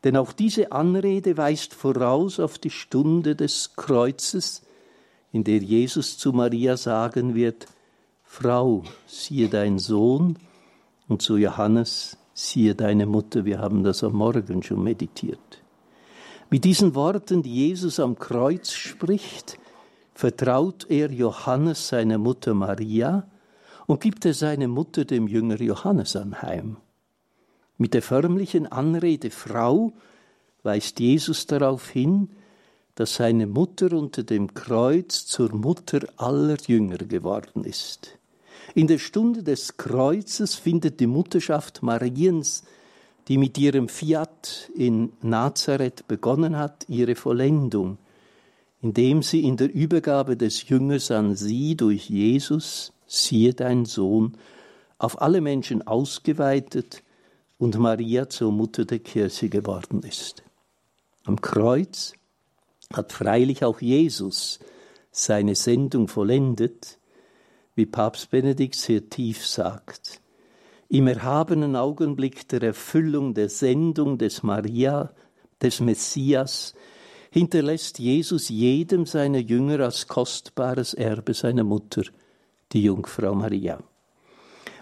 [0.04, 4.62] Denn auch diese Anrede weist voraus auf die Stunde des Kreuzes,
[5.38, 7.66] in der Jesus zu Maria sagen wird,
[8.24, 10.36] Frau, siehe dein Sohn,
[11.06, 15.62] und zu Johannes, siehe deine Mutter, wir haben das am Morgen schon meditiert.
[16.50, 19.60] Mit diesen Worten, die Jesus am Kreuz spricht,
[20.12, 23.28] vertraut er Johannes seiner Mutter Maria
[23.86, 26.78] und gibt er seine Mutter dem Jünger Johannes anheim.
[27.76, 29.92] Mit der förmlichen Anrede Frau
[30.64, 32.30] weist Jesus darauf hin,
[32.98, 38.18] dass seine Mutter unter dem Kreuz zur Mutter aller Jünger geworden ist.
[38.74, 42.64] In der Stunde des Kreuzes findet die Mutterschaft Mariens
[43.28, 47.98] die mit ihrem Fiat in Nazareth begonnen hat, ihre Vollendung,
[48.80, 54.38] indem sie in der Übergabe des Jüngers an sie durch Jesus, siehe dein Sohn,
[54.96, 57.02] auf alle Menschen ausgeweitet
[57.58, 60.42] und Maria zur Mutter der Kirche geworden ist.
[61.24, 62.14] Am Kreuz
[62.92, 64.60] hat freilich auch Jesus
[65.10, 66.98] seine Sendung vollendet,
[67.74, 70.20] wie Papst Benedikt sehr tief sagt
[70.88, 75.10] im erhabenen Augenblick der Erfüllung der Sendung des Maria,
[75.60, 76.74] des Messias,
[77.30, 82.04] hinterlässt Jesus jedem seiner Jünger als kostbares Erbe seiner Mutter,
[82.72, 83.78] die Jungfrau Maria.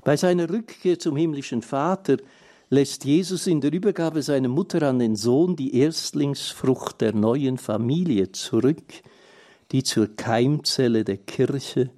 [0.05, 2.19] Bei seiner Rückkehr zum himmlischen Vater
[2.68, 8.33] lässt Jesus in der Übergabe seiner Mutter an den Sohn die Erstlingsfrucht der neuen Familie
[8.33, 9.02] zurück,
[9.72, 11.90] die zur Keimzelle der Kirche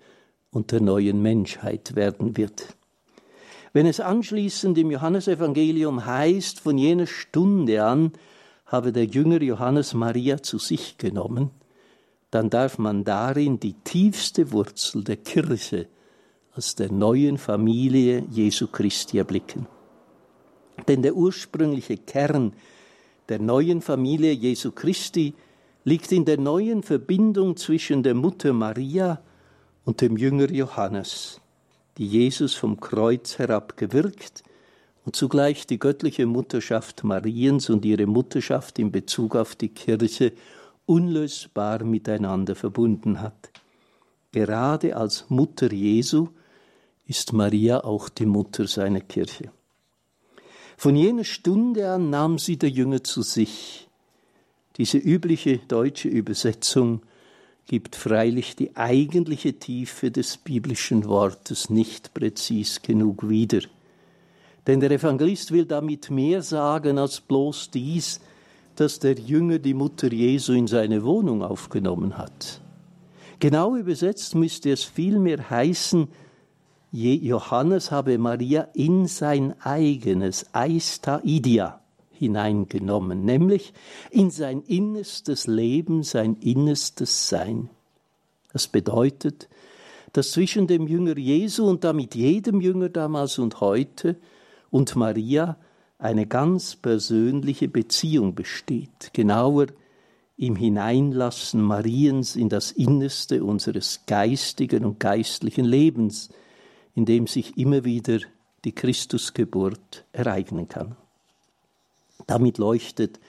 [0.50, 2.76] und der neuen Menschheit werden wird.
[3.72, 8.12] Wenn es anschließend im Johannesevangelium heißt, von jener Stunde an
[8.66, 11.50] habe der Jünger Johannes Maria zu sich genommen,
[12.31, 15.87] dann darf man darin die tiefste Wurzel der Kirche
[16.52, 19.66] als der neuen Familie Jesu Christi erblicken.
[20.87, 22.53] Denn der ursprüngliche Kern
[23.29, 25.35] der neuen Familie Jesu Christi
[25.85, 29.21] liegt in der neuen Verbindung zwischen der Mutter Maria
[29.85, 31.41] und dem Jünger Johannes,
[31.97, 34.43] die Jesus vom Kreuz herab gewirkt
[35.05, 40.33] und zugleich die göttliche Mutterschaft Mariens und ihre Mutterschaft in Bezug auf die Kirche
[40.85, 43.51] unlösbar miteinander verbunden hat.
[44.33, 46.29] Gerade als Mutter Jesu
[47.07, 49.51] ist Maria auch die Mutter seiner Kirche.
[50.79, 53.88] Von jener Stunde an nahm sie der Jünger zu sich.
[54.77, 57.03] Diese übliche deutsche Übersetzung
[57.67, 63.59] gibt freilich die eigentliche Tiefe des biblischen Wortes nicht präzis genug wieder.
[64.69, 68.21] Denn der Evangelist will damit mehr sagen als bloß dies,
[68.77, 72.61] dass der Jünger die Mutter Jesu in seine Wohnung aufgenommen hat.
[73.41, 76.07] Genau übersetzt müsste es vielmehr heißen,
[76.90, 81.81] Johannes habe Maria in sein eigenes Aistaidia
[82.12, 83.72] hineingenommen, nämlich
[84.11, 87.68] in sein innerstes Leben, sein innerstes Sein.
[88.53, 89.48] Das bedeutet,
[90.12, 94.16] dass zwischen dem Jünger Jesu und damit jedem Jünger damals und heute
[94.70, 95.59] und Maria
[95.98, 99.66] eine ganz persönliche Beziehung besteht, genauer
[100.37, 106.31] im Hineinlassen Mariens in das Innerste unseres geistigen und geistlichen Lebens,
[106.94, 108.20] in dem sich immer wieder
[108.64, 110.96] die Christusgeburt ereignen kann.
[112.27, 113.20] Damit leuchtet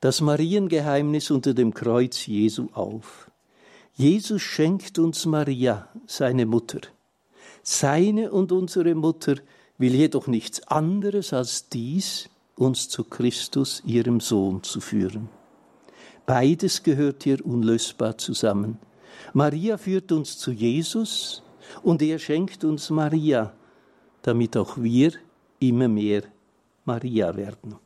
[0.00, 3.30] das Mariengeheimnis unter dem Kreuz Jesu auf.
[3.94, 6.80] Jesus schenkt uns Maria, seine Mutter.
[7.62, 9.36] Seine und unsere Mutter
[9.76, 15.28] will jedoch nichts anderes als dies, uns zu Christus, ihrem Sohn, zu führen.
[16.26, 18.78] Beides gehört hier unlösbar zusammen.
[19.32, 21.42] Maria führt uns zu Jesus
[21.82, 23.52] und er schenkt uns Maria,
[24.22, 25.12] damit auch wir
[25.58, 26.22] immer mehr
[26.84, 27.76] Maria werden.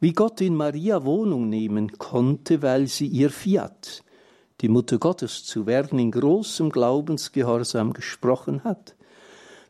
[0.00, 4.02] Wie Gott in Maria Wohnung nehmen konnte, weil sie ihr Fiat,
[4.60, 8.96] die Mutter Gottes zu werden, in großem Glaubensgehorsam gesprochen hat,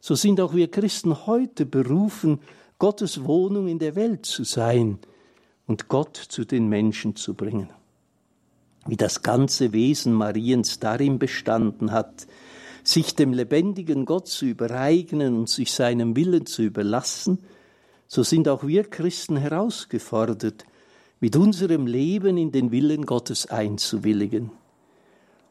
[0.00, 2.40] so sind auch wir Christen heute berufen,
[2.78, 4.98] Gottes Wohnung in der Welt zu sein
[5.66, 7.70] und Gott zu den Menschen zu bringen.
[8.86, 12.26] Wie das ganze Wesen Mariens darin bestanden hat,
[12.84, 17.38] sich dem lebendigen Gott zu übereignen und sich seinem Willen zu überlassen,
[18.06, 20.64] so sind auch wir Christen herausgefordert,
[21.20, 24.50] mit unserem Leben in den Willen Gottes einzuwilligen.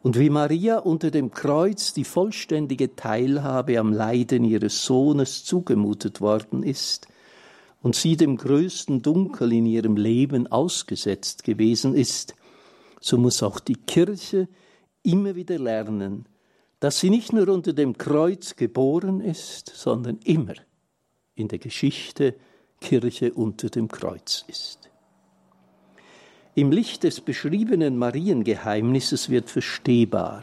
[0.03, 6.63] Und wie Maria unter dem Kreuz die vollständige Teilhabe am Leiden ihres Sohnes zugemutet worden
[6.63, 7.07] ist
[7.81, 12.35] und sie dem größten Dunkel in ihrem Leben ausgesetzt gewesen ist,
[12.99, 14.47] so muss auch die Kirche
[15.03, 16.25] immer wieder lernen,
[16.81, 20.55] dass sie nicht nur unter dem Kreuz geboren ist, sondern immer
[21.35, 22.35] in der Geschichte
[22.81, 24.89] Kirche unter dem Kreuz ist.
[26.55, 30.41] Im Licht des beschriebenen Mariengeheimnisses wird verstehbar,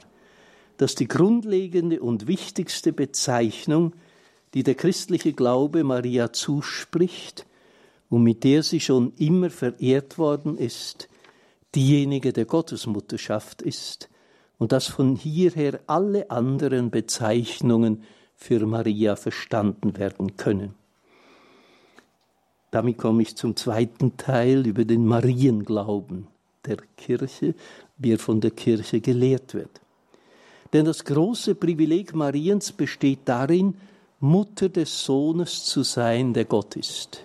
[0.77, 3.94] dass die grundlegende und wichtigste Bezeichnung,
[4.55, 7.46] die der christliche Glaube Maria zuspricht
[8.11, 11.09] und mit der sie schon immer verehrt worden ist,
[11.74, 14.09] diejenige der Gottesmutterschaft ist
[14.59, 18.03] und dass von hierher alle anderen Bezeichnungen
[18.35, 20.75] für Maria verstanden werden können.
[22.71, 26.27] Damit komme ich zum zweiten Teil über den Marienglauben
[26.66, 27.55] der Kirche,
[27.97, 29.81] wie er von der Kirche gelehrt wird.
[30.73, 33.75] Denn das große Privileg Mariens besteht darin,
[34.21, 37.25] Mutter des Sohnes zu sein, der Gott ist.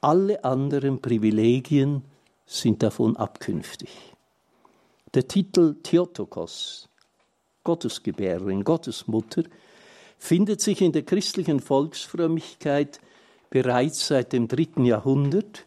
[0.00, 2.02] Alle anderen Privilegien
[2.44, 4.15] sind davon abkünftig.
[5.16, 6.90] Der Titel Theotokos,
[7.64, 9.44] Gottesgebärerin, Gottesmutter,
[10.18, 13.00] findet sich in der christlichen Volksfrömmigkeit
[13.48, 15.64] bereits seit dem dritten Jahrhundert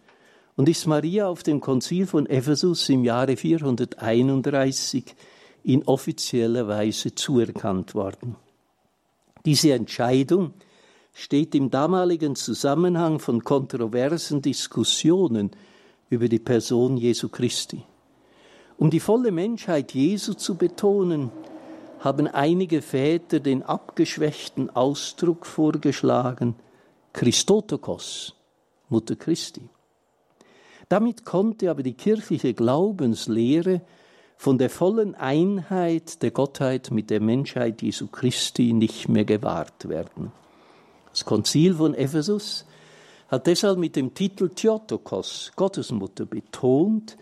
[0.56, 5.16] und ist Maria auf dem Konzil von Ephesus im Jahre 431
[5.64, 8.36] in offizieller Weise zuerkannt worden.
[9.46, 10.54] Diese Entscheidung
[11.12, 15.50] steht im damaligen Zusammenhang von kontroversen Diskussionen
[16.12, 17.84] über die Person Jesu Christi.
[18.80, 21.32] Um die volle Menschheit Jesu zu betonen,
[21.99, 26.55] haben einige Väter den abgeschwächten Ausdruck vorgeschlagen,
[27.11, 28.36] Christotokos,
[28.88, 29.67] Mutter Christi.
[30.88, 33.82] Damit konnte aber die kirchliche Glaubenslehre
[34.38, 40.32] von der vollen Einheit der Gottheit mit der Menschheit Jesu Christi nicht mehr gewahrt werden.
[41.11, 42.65] Das Konzil von Ephesus
[43.27, 47.17] hat deshalb mit dem Titel Theotokos, Gottesmutter, betont,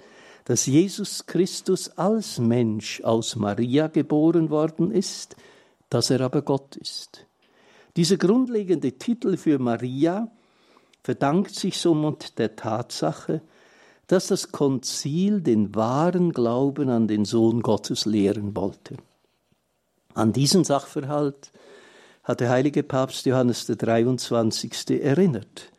[0.47, 5.35] dass Jesus Christus als Mensch aus Maria geboren worden ist,
[5.89, 7.25] dass er aber Gott ist.
[7.97, 10.31] Dieser grundlegende Titel für Maria
[11.03, 13.41] verdankt sich somit der Tatsache,
[14.07, 18.95] dass das Konzil den wahren Glauben an den Sohn Gottes lehren wollte.
[20.13, 21.51] An diesen Sachverhalt
[22.23, 24.91] hat der heilige Papst Johannes der 23.
[25.03, 25.73] erinnert,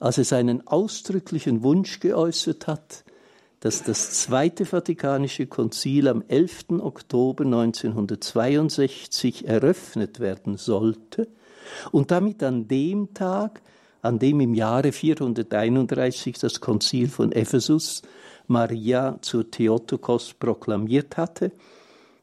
[0.00, 3.04] als er seinen ausdrücklichen Wunsch geäußert hat,
[3.62, 6.80] dass das Zweite Vatikanische Konzil am 11.
[6.80, 11.28] Oktober 1962 eröffnet werden sollte
[11.92, 13.62] und damit an dem Tag,
[14.02, 18.02] an dem im Jahre 431 das Konzil von Ephesus
[18.48, 21.52] Maria zur Theotokos proklamiert hatte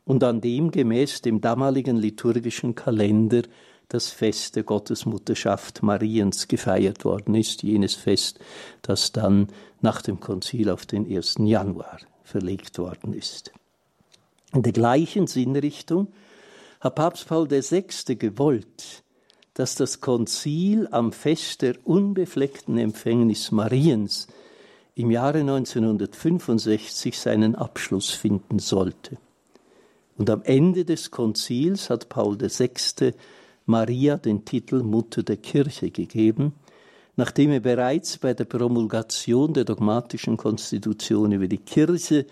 [0.03, 3.43] und an dem gemäß dem damaligen liturgischen Kalender
[3.87, 8.39] das Fest der Gottesmutterschaft Mariens gefeiert worden ist, jenes Fest,
[8.83, 9.47] das dann
[9.81, 11.35] nach dem Konzil auf den 1.
[11.39, 13.51] Januar verlegt worden ist.
[14.53, 16.07] In der gleichen Sinnrichtung
[16.79, 18.15] hat Papst Paul VI.
[18.15, 19.03] gewollt,
[19.53, 24.27] dass das Konzil am Fest der unbefleckten Empfängnis Mariens
[24.95, 29.17] im Jahre 1965 seinen Abschluss finden sollte.
[30.17, 33.13] Und am Ende des Konzils hat Paul VI.
[33.65, 36.53] Maria den Titel Mutter der Kirche gegeben,
[37.19, 42.25] nachdem er bereits bei der Promulgation der dogmatischen Konstitution über die Kirche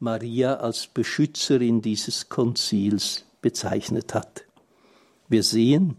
[0.00, 4.42] Maria als Beschützerin dieses Konzils bezeichnet hat.
[5.28, 5.96] Wir sehen,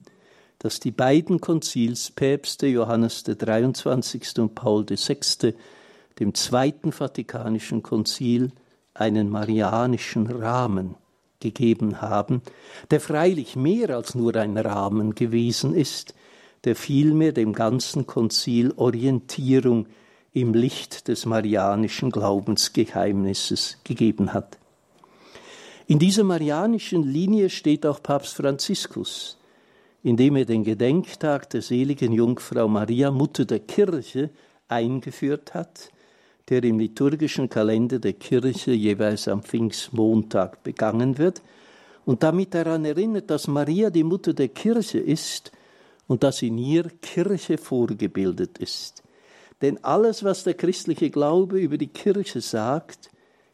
[0.59, 4.39] dass die beiden Konzilspäpste Johannes der 23.
[4.39, 5.53] und Paul VI.
[6.19, 8.51] dem Zweiten Vatikanischen Konzil
[8.93, 10.95] einen marianischen Rahmen
[11.39, 12.41] gegeben haben,
[12.91, 16.13] der freilich mehr als nur ein Rahmen gewesen ist,
[16.65, 19.87] der vielmehr dem ganzen Konzil Orientierung
[20.31, 24.57] im Licht des marianischen Glaubensgeheimnisses gegeben hat.
[25.87, 29.37] In dieser marianischen Linie steht auch Papst Franziskus,
[30.01, 34.29] indem er den Gedenktag der seligen Jungfrau Maria, Mutter der Kirche,
[34.67, 35.89] eingeführt hat
[36.49, 41.41] der im liturgischen Kalender der Kirche jeweils am Pfingstmontag begangen wird
[42.05, 45.51] und damit daran erinnert, dass Maria die Mutter der Kirche ist
[46.07, 49.03] und dass in ihr Kirche vorgebildet ist.
[49.61, 53.09] Denn alles, was der christliche Glaube über die Kirche sagt,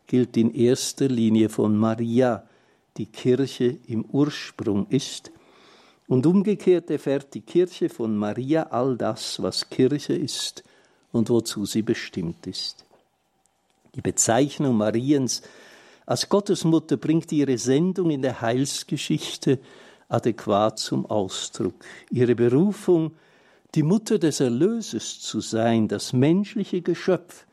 [0.08, 2.48] gilt in erster Linie von Maria,
[2.98, 5.32] die Kirche im Ursprung ist,
[6.08, 10.64] und umgekehrt erfährt die Kirche von Maria all das, was Kirche ist
[11.12, 12.84] und wozu sie bestimmt ist.
[13.94, 15.44] Die Bezeichnung Mariens
[16.08, 19.60] als Gottesmutter bringt ihre Sendung in der Heilsgeschichte
[20.10, 21.76] adäquat zum Ausdruck.
[22.10, 23.12] Ihre Berufung,
[23.76, 27.46] die Mutter des Erlöses zu sein, das menschliche Geschöpf,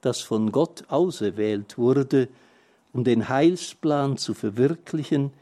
[0.00, 2.28] das von Gott auserwählt wurde,
[2.92, 5.32] um den Heilsplan zu verwirklichen,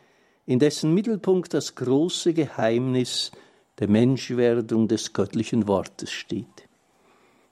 [0.44, 3.30] in dessen Mittelpunkt das große Geheimnis
[3.78, 6.46] der Menschwerdung des göttlichen Wortes steht.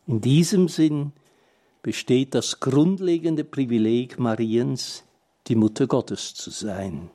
[0.06, 1.12] In diesem Sinn
[1.82, 5.04] besteht das grundlegende Privileg Mariens,
[5.46, 7.10] die Mutter Gottes zu sein.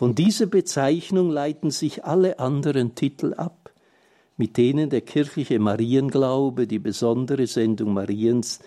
[0.00, 3.70] Von dieser Bezeichnung leiten sich alle anderen Titel ab,
[4.38, 8.60] mit denen der kirchliche Marienglaube die besondere Sendung Mariens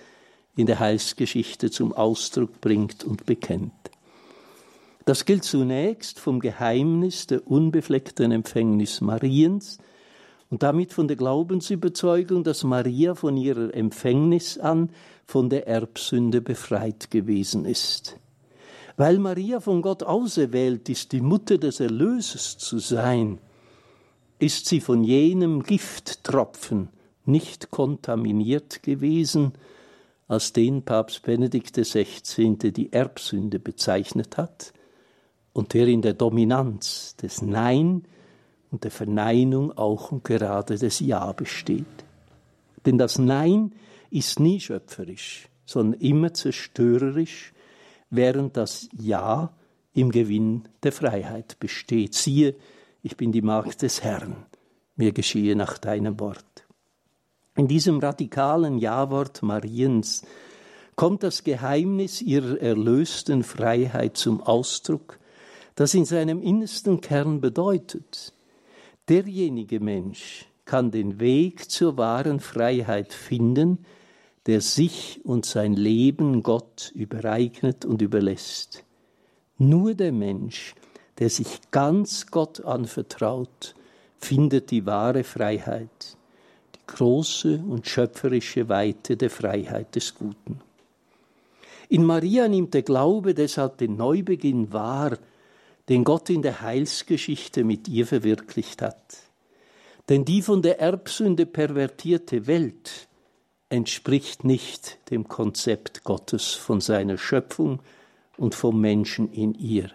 [0.55, 3.71] in der Heilsgeschichte zum Ausdruck bringt und bekennt.
[5.05, 9.79] Das gilt zunächst vom Geheimnis der unbefleckten Empfängnis Mariens,
[10.51, 14.91] und damit von der Glaubensüberzeugung, dass Maria von ihrer Empfängnis an
[15.25, 18.19] von der Erbsünde befreit gewesen ist.
[18.95, 23.39] Weil Maria von Gott auserwählt ist, die Mutter des Erlöses zu sein,
[24.39, 26.89] ist sie von jenem Gifttropfen
[27.25, 29.53] nicht kontaminiert gewesen,
[30.27, 32.55] als den Papst Benedikt XVI.
[32.55, 34.73] die Erbsünde bezeichnet hat
[35.53, 38.03] und der in der Dominanz des Nein
[38.71, 41.85] und der Verneinung auch und gerade des Ja besteht.
[42.85, 43.73] Denn das Nein
[44.09, 47.53] ist nie schöpferisch, sondern immer zerstörerisch,
[48.16, 49.53] während das Ja
[49.93, 52.14] im Gewinn der Freiheit besteht.
[52.14, 52.55] Siehe,
[53.01, 54.36] ich bin die Magd des Herrn,
[54.95, 56.66] mir geschehe nach deinem Wort.
[57.55, 60.24] In diesem radikalen Ja-Wort Mariens
[60.95, 65.20] kommt das Geheimnis ihrer erlösten Freiheit zum Ausdruck,
[65.76, 68.34] das in seinem innersten Kern bedeutet,
[69.09, 73.86] Derjenige Mensch kann den Weg zur wahren Freiheit finden,
[74.45, 78.83] der sich und sein Leben Gott übereignet und überlässt.
[79.57, 80.75] Nur der Mensch,
[81.19, 83.75] der sich ganz Gott anvertraut,
[84.17, 86.17] findet die wahre Freiheit,
[86.75, 90.61] die große und schöpferische Weite der Freiheit des Guten.
[91.89, 95.17] In Maria nimmt der Glaube deshalb den Neubeginn wahr,
[95.89, 99.17] den Gott in der Heilsgeschichte mit ihr verwirklicht hat.
[100.09, 103.07] Denn die von der Erbsünde pervertierte Welt
[103.74, 107.80] entspricht nicht dem Konzept Gottes von seiner Schöpfung
[108.38, 109.89] und vom Menschen in ihr.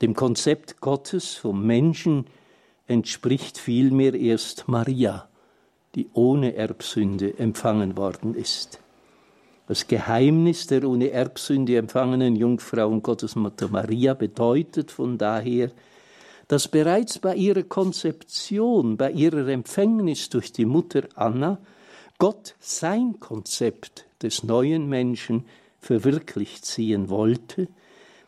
[0.00, 2.26] Dem Konzept Gottes vom Menschen
[2.86, 5.28] entspricht vielmehr erst Maria,
[5.96, 8.80] die ohne Erbsünde empfangen worden ist.
[9.66, 15.72] Das Geheimnis der ohne Erbsünde empfangenen Jungfrau und Gottesmutter Maria bedeutet von daher,
[16.46, 21.58] dass bereits bei ihrer Konzeption, bei ihrer Empfängnis durch die Mutter Anna,
[22.20, 25.46] Gott sein Konzept des neuen Menschen
[25.80, 27.68] verwirklicht sehen wollte,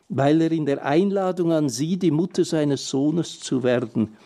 [0.09, 4.17] weil er in der Einladung an sie, die Mutter seines Sohnes zu werden,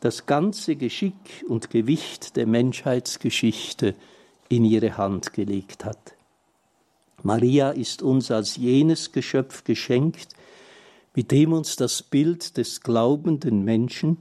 [0.00, 3.94] das ganze Geschick und Gewicht der Menschheitsgeschichte
[4.48, 6.14] in ihre Hand gelegt hat.
[7.22, 10.28] Maria ist uns als jenes Geschöpf geschenkt,
[11.14, 14.16] mit dem uns das Bild des glaubenden Menschen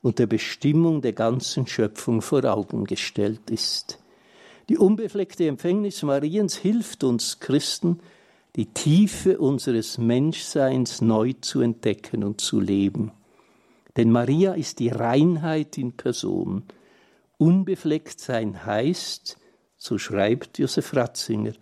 [0.00, 3.98] und der Bestimmung der ganzen Schöpfung vor Augen gestellt ist.
[4.68, 8.00] Die unbefleckte Empfängnis Mariens hilft uns Christen,
[8.56, 13.12] die Tiefe unseres Menschseins neu zu entdecken und zu leben.
[13.96, 16.64] Denn Maria ist die Reinheit in Person.
[17.38, 19.38] Unbefleckt sein heißt,
[19.76, 21.52] so schreibt Josef Ratzinger,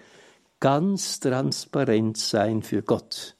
[0.58, 3.36] ganz transparent sein für Gott.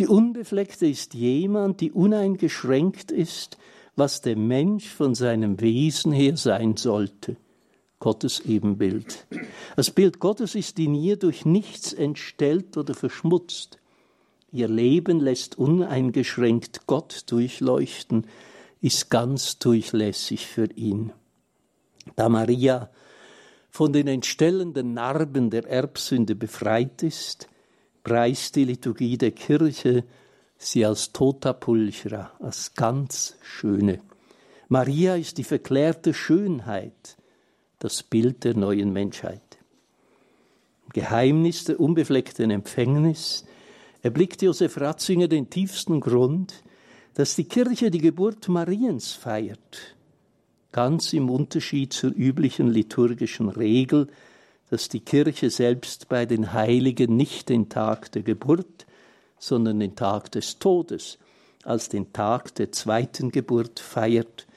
[0.00, 3.58] Die Unbefleckte ist jemand, die uneingeschränkt ist,
[3.94, 7.36] was der Mensch von seinem Wesen her sein sollte.
[8.00, 9.26] Gottes Ebenbild.
[9.76, 13.78] Das Bild Gottes ist in ihr durch nichts entstellt oder verschmutzt.
[14.52, 18.26] Ihr Leben lässt uneingeschränkt Gott durchleuchten,
[18.80, 21.12] ist ganz durchlässig für ihn.
[22.16, 22.90] Da Maria
[23.70, 27.48] von den entstellenden Narben der Erbsünde befreit ist,
[28.04, 30.04] preist die Liturgie der Kirche
[30.58, 34.00] sie als tota pulchra, als ganz schöne.
[34.68, 37.16] Maria ist die verklärte Schönheit,
[37.78, 39.42] das Bild der neuen Menschheit.
[40.86, 43.44] Im Geheimnis der unbefleckten Empfängnis.
[44.02, 46.62] Erblickt Josef Ratzinger den tiefsten Grund,
[47.14, 49.96] dass die Kirche die Geburt Mariens feiert?
[50.72, 54.08] Ganz im Unterschied zur üblichen liturgischen Regel,
[54.70, 58.86] dass die Kirche selbst bei den Heiligen nicht den Tag der Geburt,
[59.38, 61.18] sondern den Tag des Todes
[61.64, 64.47] als den Tag der zweiten Geburt feiert,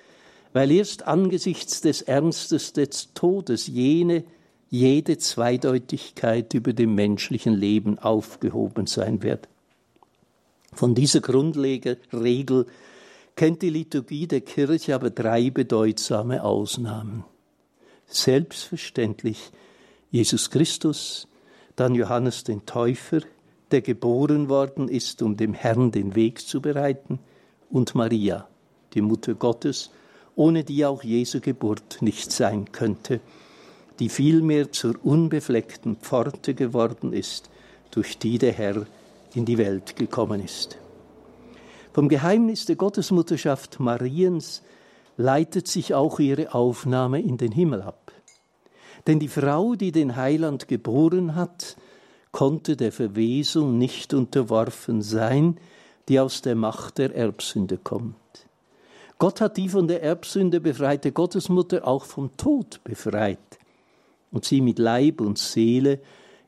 [0.53, 4.23] weil erst angesichts des Ernstes des Todes jene
[4.69, 9.49] jede Zweideutigkeit über dem menschlichen Leben aufgehoben sein wird.
[10.73, 11.97] Von dieser Grundregel
[13.35, 17.25] kennt die Liturgie der Kirche aber drei bedeutsame Ausnahmen.
[18.07, 19.51] Selbstverständlich
[20.09, 21.27] Jesus Christus,
[21.75, 23.21] dann Johannes den Täufer,
[23.71, 27.19] der geboren worden ist, um dem Herrn den Weg zu bereiten,
[27.69, 28.47] und Maria,
[28.93, 29.91] die Mutter Gottes,
[30.35, 33.19] ohne die auch Jesu Geburt nicht sein könnte,
[33.99, 37.49] die vielmehr zur unbefleckten Pforte geworden ist,
[37.91, 38.85] durch die der Herr
[39.35, 40.77] in die Welt gekommen ist.
[41.93, 44.61] Vom Geheimnis der Gottesmutterschaft Mariens
[45.17, 48.11] leitet sich auch ihre Aufnahme in den Himmel ab.
[49.07, 51.75] Denn die Frau, die den Heiland geboren hat,
[52.31, 55.57] konnte der Verwesung nicht unterworfen sein,
[56.07, 58.15] die aus der Macht der Erbsünde kommt.
[59.21, 63.59] Gott hat die von der Erbsünde befreite Gottesmutter auch vom Tod befreit
[64.31, 65.99] und sie mit Leib und Seele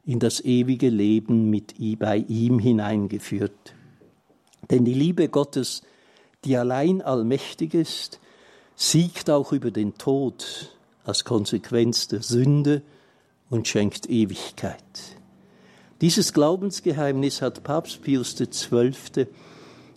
[0.07, 3.75] in das ewige Leben mit bei ihm hineingeführt.
[4.71, 5.83] Denn die Liebe Gottes,
[6.45, 8.19] die allein allmächtig ist,
[8.75, 12.81] siegt auch über den Tod als Konsequenz der Sünde
[13.51, 14.83] und schenkt Ewigkeit.
[16.01, 19.27] Dieses Glaubensgeheimnis hat Papst Pius XII.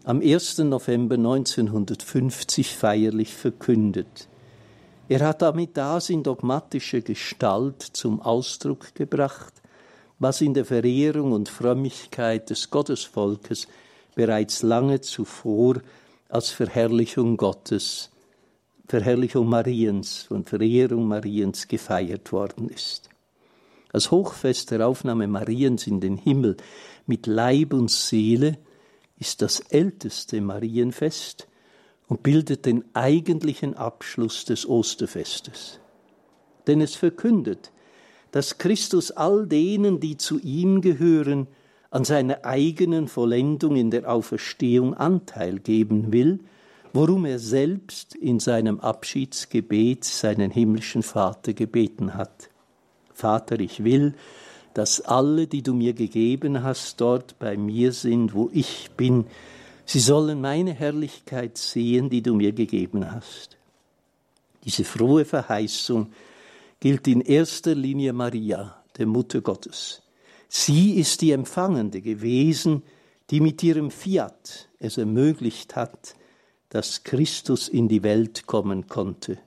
[0.07, 0.59] Am 1.
[0.59, 4.29] November 1950 feierlich verkündet.
[5.09, 9.53] Er hat damit das in dogmatischer Gestalt zum Ausdruck gebracht,
[10.21, 13.67] was in der Verehrung und Frömmigkeit des Gottesvolkes
[14.15, 15.83] bereits lange zuvor
[16.29, 18.11] als Verherrlichung Gottes,
[18.87, 23.11] Verherrlichung Mariens und Verehrung Mariens gefeiert worden ist.
[23.93, 26.57] Als Hochfest der Aufnahme Mariens in den Himmel
[27.07, 28.59] mit Leib und Seele
[29.19, 31.49] ist das älteste Marienfest
[32.09, 35.81] und bildet den eigentlichen Abschluss des Osterfestes.
[36.67, 37.73] Denn es verkündet,
[38.31, 41.47] dass Christus all denen, die zu ihm gehören,
[41.91, 46.41] an seiner eigenen Vollendung in der Auferstehung Anteil geben will,
[46.93, 52.51] worum er selbst in seinem Abschiedsgebet seinen himmlischen Vater gebeten hat.
[53.15, 54.15] Vater, ich will,
[54.77, 59.25] dass alle, die du mir gegeben hast, dort bei mir sind, wo ich bin.
[59.87, 63.57] Sie sollen meine Herrlichkeit sehen, die du mir gegeben hast.
[64.67, 66.13] Diese frohe Verheißung
[66.79, 70.03] gilt in erster Linie Maria, der Mutter Gottes.
[70.47, 72.83] Sie ist die Empfangende gewesen,
[73.31, 76.17] die mit ihrem Fiat es ermöglicht hat,
[76.69, 79.39] dass Christus in die Welt kommen konnte.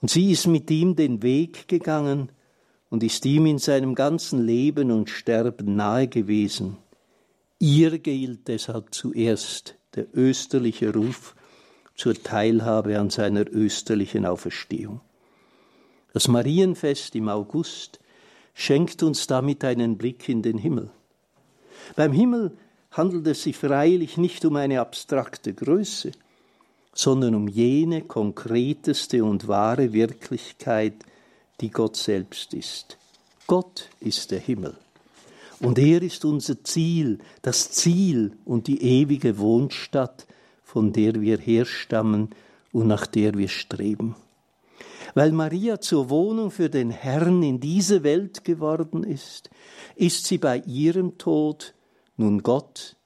[0.00, 2.30] Und sie ist mit ihm den Weg gegangen,
[2.94, 6.76] und ist ihm in seinem ganzen Leben und Sterben nahe gewesen.
[7.58, 11.34] Ihr gilt deshalb zuerst der österliche Ruf
[11.96, 15.00] zur Teilhabe an seiner österlichen Auferstehung.
[16.12, 17.98] Das Marienfest im August
[18.54, 20.88] schenkt uns damit einen Blick in den Himmel.
[21.96, 22.52] Beim Himmel
[22.92, 26.12] handelt es sich freilich nicht um eine abstrakte Größe,
[26.92, 30.94] sondern um jene konkreteste und wahre Wirklichkeit,
[31.60, 32.98] die Gott selbst ist.
[33.46, 34.76] Gott ist der Himmel.
[35.60, 40.26] Und er ist unser Ziel, das Ziel und die ewige Wohnstatt,
[40.62, 42.30] von der wir herstammen
[42.72, 44.16] und nach der wir streben.
[45.14, 49.48] Weil Maria zur Wohnung für den Herrn in diese Welt geworden ist,
[49.94, 51.74] ist sie bei ihrem Tod
[52.16, 52.96] nun Gott,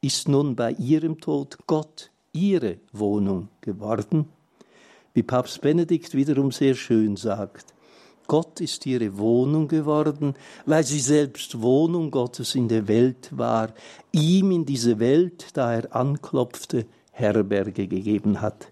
[0.00, 4.28] ist nun bei ihrem Tod Gott ihre Wohnung geworden,
[5.14, 7.73] wie Papst Benedikt wiederum sehr schön sagt.
[8.26, 10.34] Gott ist ihre Wohnung geworden,
[10.66, 13.74] weil sie selbst Wohnung Gottes in der Welt war,
[14.12, 18.68] ihm in diese Welt, da er anklopfte, Herberge gegeben hat.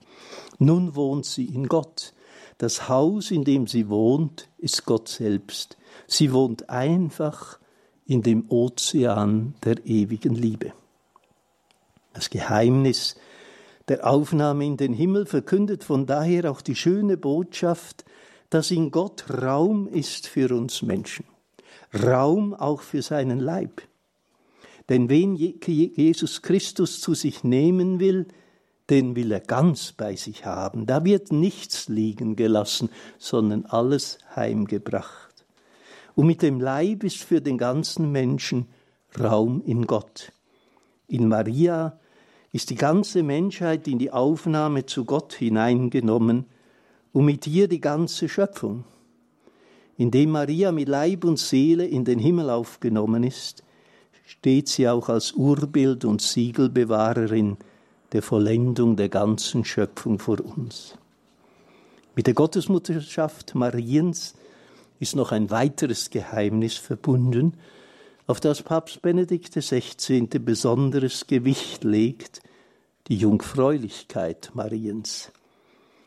[0.58, 2.14] Nun wohnt sie in Gott.
[2.58, 5.76] Das Haus, in dem sie wohnt, ist Gott selbst.
[6.06, 7.58] Sie wohnt einfach
[8.06, 10.72] in dem Ozean der ewigen Liebe.
[12.12, 13.16] Das Geheimnis
[13.88, 18.04] der Aufnahme in den Himmel verkündet von daher auch die schöne Botschaft,
[18.52, 21.24] dass in Gott Raum ist für uns Menschen,
[22.04, 23.80] Raum auch für seinen Leib.
[24.90, 28.26] Denn wen Jesus Christus zu sich nehmen will,
[28.90, 30.84] den will er ganz bei sich haben.
[30.84, 35.46] Da wird nichts liegen gelassen, sondern alles heimgebracht.
[36.14, 38.66] Und mit dem Leib ist für den ganzen Menschen
[39.18, 40.30] Raum in Gott.
[41.08, 41.98] In Maria
[42.52, 46.44] ist die ganze Menschheit in die Aufnahme zu Gott hineingenommen
[47.12, 48.84] und mit ihr die ganze Schöpfung.
[49.96, 53.62] Indem Maria mit Leib und Seele in den Himmel aufgenommen ist,
[54.24, 57.58] steht sie auch als Urbild und Siegelbewahrerin
[58.12, 60.96] der Vollendung der ganzen Schöpfung vor uns.
[62.14, 64.34] Mit der Gottesmutterschaft Mariens
[65.00, 67.54] ist noch ein weiteres Geheimnis verbunden,
[68.26, 70.26] auf das Papst Benedikt XVI.
[70.38, 72.42] besonderes Gewicht legt,
[73.08, 75.32] die Jungfräulichkeit Mariens.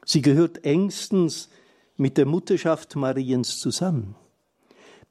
[0.05, 1.49] Sie gehört engstens
[1.97, 4.15] mit der Mutterschaft Mariens zusammen.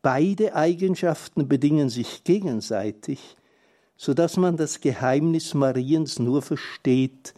[0.03, 3.37] Beide Eigenschaften bedingen sich gegenseitig,
[3.97, 7.35] so dass man das Geheimnis Mariens nur versteht,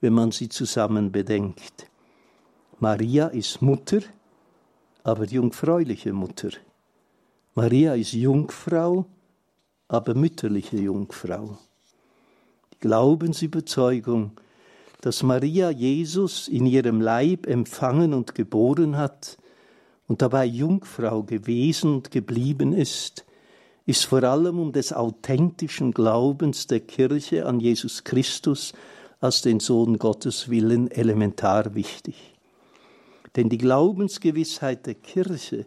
[0.00, 1.88] wenn man sie zusammen bedenkt.
[2.78, 4.00] Maria ist Mutter,
[5.02, 6.50] aber jungfräuliche Mutter.
[7.54, 9.06] Maria ist Jungfrau,
[9.88, 11.58] aber mütterliche Jungfrau.
[12.72, 14.32] Die Glaubensüberzeugung,
[15.00, 19.38] dass Maria Jesus in ihrem Leib empfangen und geboren hat
[20.06, 23.24] und dabei Jungfrau gewesen und geblieben ist,
[23.86, 28.72] ist vor allem um des authentischen Glaubens der Kirche an Jesus Christus
[29.20, 32.34] als den Sohn Gottes willen elementar wichtig.
[33.36, 35.66] Denn die Glaubensgewissheit der Kirche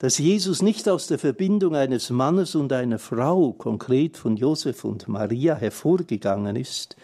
[0.00, 5.08] dass Jesus nicht aus der Verbindung eines Mannes und einer Frau, konkret von Josef und
[5.08, 6.96] Maria, hervorgegangen ist,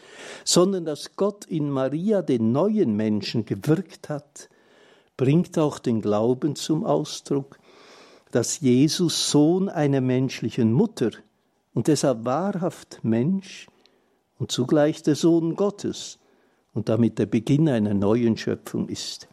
[0.44, 4.49] sondern dass Gott in Maria den neuen Menschen gewirkt hat,
[5.18, 7.59] bringt auch den Glauben zum Ausdruck,
[8.30, 11.11] dass Jesus Sohn einer menschlichen Mutter
[11.74, 13.66] und deshalb wahrhaft Mensch
[14.38, 16.18] und zugleich der Sohn Gottes
[16.72, 19.28] und damit der Beginn einer neuen Schöpfung ist.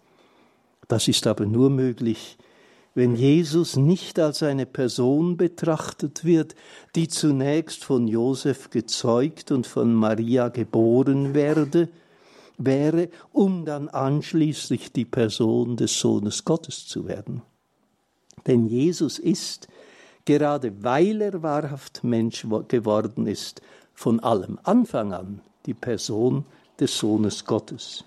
[0.89, 2.37] Das ist aber nur möglich,
[2.95, 6.55] wenn Jesus nicht als eine Person betrachtet wird,
[6.95, 11.89] die zunächst von Josef gezeugt und von Maria geboren werde,
[12.57, 17.41] wäre, um dann anschließend die Person des Sohnes Gottes zu werden.
[18.45, 19.67] Denn Jesus ist,
[20.25, 23.61] gerade weil er wahrhaft Mensch geworden ist,
[23.93, 26.45] von allem Anfang an die Person
[26.79, 28.05] des Sohnes Gottes.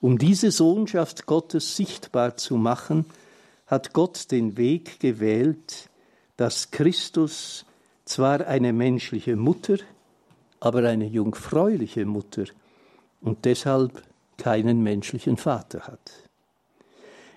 [0.00, 3.06] Um diese Sohnschaft Gottes sichtbar zu machen,
[3.66, 5.88] hat Gott den Weg gewählt,
[6.36, 7.64] dass Christus
[8.04, 9.78] zwar eine menschliche Mutter,
[10.60, 12.44] aber eine jungfräuliche Mutter
[13.20, 14.02] und deshalb
[14.36, 16.12] keinen menschlichen Vater hat.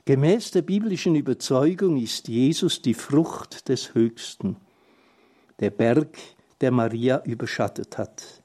[0.05, 4.55] Gemäß der biblischen Überzeugung ist Jesus die Frucht des Höchsten,
[5.59, 6.17] der Berg,
[6.61, 8.41] der Maria überschattet hat.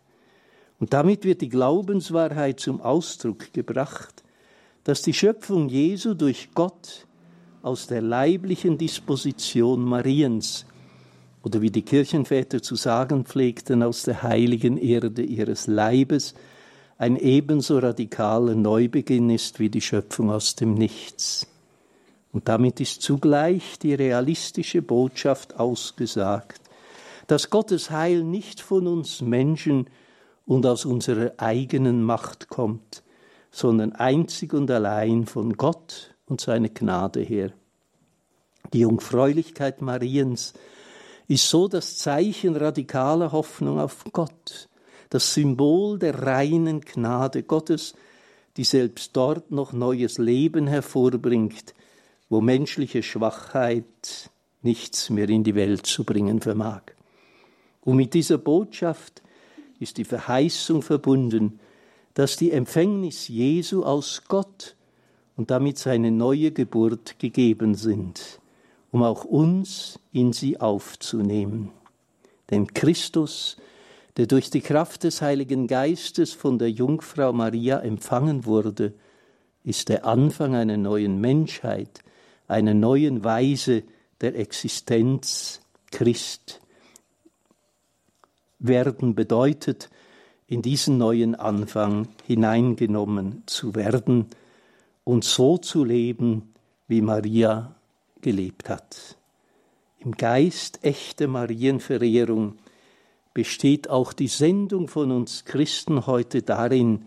[0.80, 4.24] Und damit wird die Glaubenswahrheit zum Ausdruck gebracht,
[4.82, 7.06] dass die Schöpfung Jesu durch Gott
[7.62, 10.66] aus der leiblichen Disposition Mariens
[11.44, 16.34] oder wie die Kirchenväter zu sagen pflegten, aus der heiligen Erde ihres Leibes
[16.98, 21.46] ein ebenso radikaler Neubeginn ist wie die Schöpfung aus dem Nichts.
[22.32, 26.60] Und damit ist zugleich die realistische Botschaft ausgesagt,
[27.26, 29.86] dass Gottes Heil nicht von uns Menschen
[30.46, 33.02] und aus unserer eigenen Macht kommt,
[33.50, 37.52] sondern einzig und allein von Gott und seiner Gnade her.
[38.72, 40.54] Die Jungfräulichkeit Mariens
[41.28, 44.68] ist so das Zeichen radikaler Hoffnung auf Gott,
[45.10, 47.94] das Symbol der reinen Gnade Gottes,
[48.56, 51.74] die selbst dort noch neues Leben hervorbringt,
[52.28, 54.30] wo menschliche Schwachheit
[54.62, 56.82] nichts mehr in die Welt zu bringen vermag.
[57.82, 59.22] Und mit dieser Botschaft
[59.80, 61.60] ist die Verheißung verbunden,
[62.14, 64.76] dass die Empfängnis Jesu aus Gott
[65.36, 68.40] und damit seine neue Geburt gegeben sind
[68.92, 71.72] um auch uns in sie aufzunehmen.
[72.50, 73.56] Denn Christus,
[74.16, 78.92] der durch die Kraft des Heiligen Geistes von der Jungfrau Maria empfangen wurde,
[79.64, 82.02] ist der Anfang einer neuen Menschheit,
[82.46, 83.82] einer neuen Weise
[84.20, 85.60] der Existenz.
[85.90, 86.60] Christ
[88.58, 89.90] werden bedeutet,
[90.46, 94.26] in diesen neuen Anfang hineingenommen zu werden
[95.04, 96.54] und so zu leben,
[96.88, 97.74] wie Maria
[98.20, 99.16] gelebt hat.
[99.98, 102.58] Im Geist echter Marienverehrung
[103.34, 107.06] besteht auch die Sendung von uns Christen heute darin,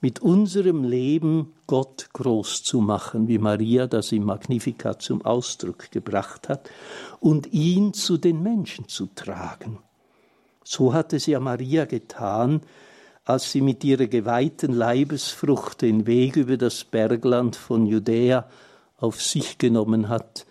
[0.00, 6.48] mit unserem Leben Gott groß zu machen, wie Maria das im Magnificat zum Ausdruck gebracht
[6.48, 6.70] hat,
[7.18, 9.78] und ihn zu den Menschen zu tragen.
[10.62, 12.60] So hat es ja Maria getan,
[13.28, 18.48] als sie mit ihrer geweihten Leibesfrucht den Weg über das Bergland von Judäa
[18.96, 20.46] auf sich genommen hat,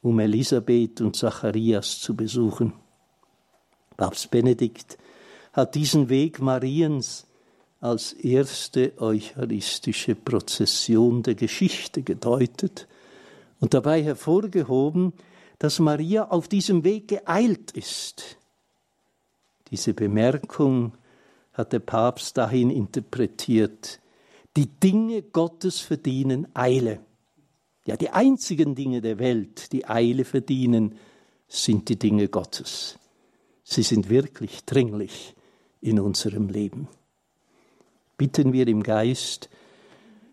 [0.00, 2.72] um Elisabeth und Zacharias zu besuchen.
[3.98, 4.96] Papst Benedikt
[5.52, 7.26] hat diesen Weg Mariens
[7.80, 12.88] als erste eucharistische Prozession der Geschichte gedeutet
[13.60, 15.12] und dabei hervorgehoben,
[15.58, 18.38] dass Maria auf diesem Weg geeilt ist.
[19.70, 20.94] Diese Bemerkung
[21.52, 24.00] hat der Papst dahin interpretiert,
[24.56, 27.00] die Dinge Gottes verdienen Eile.
[27.86, 30.96] Ja, die einzigen Dinge der Welt, die Eile verdienen,
[31.48, 32.98] sind die Dinge Gottes.
[33.64, 35.34] Sie sind wirklich dringlich
[35.80, 36.88] in unserem Leben.
[38.16, 39.50] Bitten wir im Geist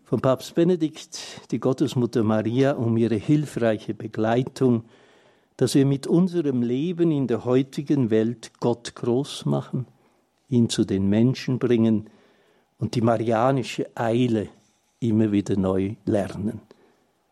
[0.04, 4.84] von Papst Benedikt die Gottesmutter Maria um ihre hilfreiche Begleitung,
[5.56, 9.86] dass wir mit unserem Leben in der heutigen Welt Gott groß machen,
[10.50, 12.10] ihn zu den Menschen bringen
[12.78, 14.48] und die marianische Eile
[14.98, 16.60] immer wieder neu lernen.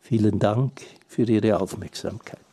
[0.01, 2.48] Vielen Dank für Ihre Aufmerksamkeit.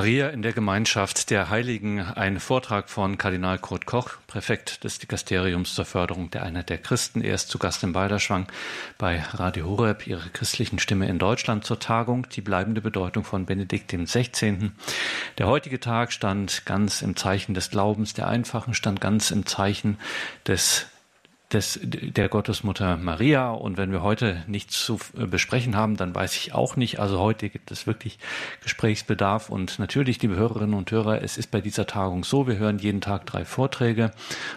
[0.00, 5.74] Maria in der Gemeinschaft der Heiligen, ein Vortrag von Kardinal Kurt Koch, Präfekt des Dikasteriums
[5.74, 7.20] zur Förderung der Einheit der Christen.
[7.20, 8.46] Er ist zu Gast im Balderschwang
[8.96, 13.92] bei Radio Horeb, ihre christlichen Stimme in Deutschland zur Tagung, die bleibende Bedeutung von Benedikt
[13.92, 14.70] XVI.
[15.36, 19.98] Der heutige Tag stand ganz im Zeichen des Glaubens, der Einfachen stand ganz im Zeichen
[20.46, 20.86] des
[21.52, 23.50] des, der Gottesmutter Maria.
[23.50, 27.00] Und wenn wir heute nichts zu besprechen haben, dann weiß ich auch nicht.
[27.00, 28.18] Also heute gibt es wirklich
[28.62, 29.50] Gesprächsbedarf.
[29.50, 33.00] Und natürlich, liebe Hörerinnen und Hörer, es ist bei dieser Tagung so, wir hören jeden
[33.00, 34.12] Tag drei Vorträge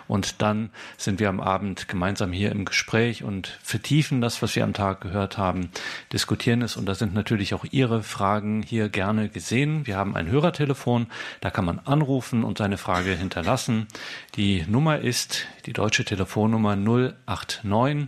[0.07, 4.63] und dann sind wir am Abend gemeinsam hier im Gespräch und vertiefen das, was wir
[4.63, 5.69] am Tag gehört haben,
[6.11, 6.77] diskutieren es.
[6.77, 9.87] Und da sind natürlich auch Ihre Fragen hier gerne gesehen.
[9.87, 11.07] Wir haben ein Hörertelefon,
[11.41, 13.87] da kann man anrufen und seine Frage hinterlassen.
[14.35, 18.07] Die Nummer ist die deutsche Telefonnummer 089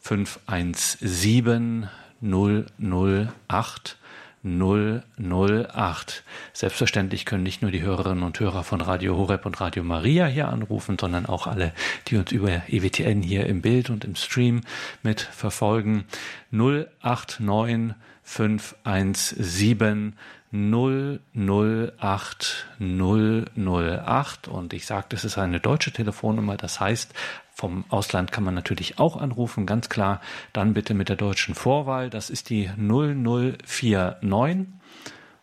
[0.00, 1.88] 517
[2.20, 3.98] 008
[4.44, 6.22] 008.
[6.52, 10.48] Selbstverständlich können nicht nur die Hörerinnen und Hörer von Radio Horeb und Radio Maria hier
[10.48, 11.72] anrufen, sondern auch alle,
[12.06, 14.62] die uns über EWTN hier im Bild und im Stream
[15.02, 16.04] mit verfolgen.
[16.50, 20.14] 089 517
[20.50, 27.12] 008 008 und ich sagte, es ist eine deutsche Telefonnummer, das heißt,
[27.58, 30.20] vom Ausland kann man natürlich auch anrufen, ganz klar,
[30.52, 34.68] dann bitte mit der deutschen Vorwahl, das ist die 0049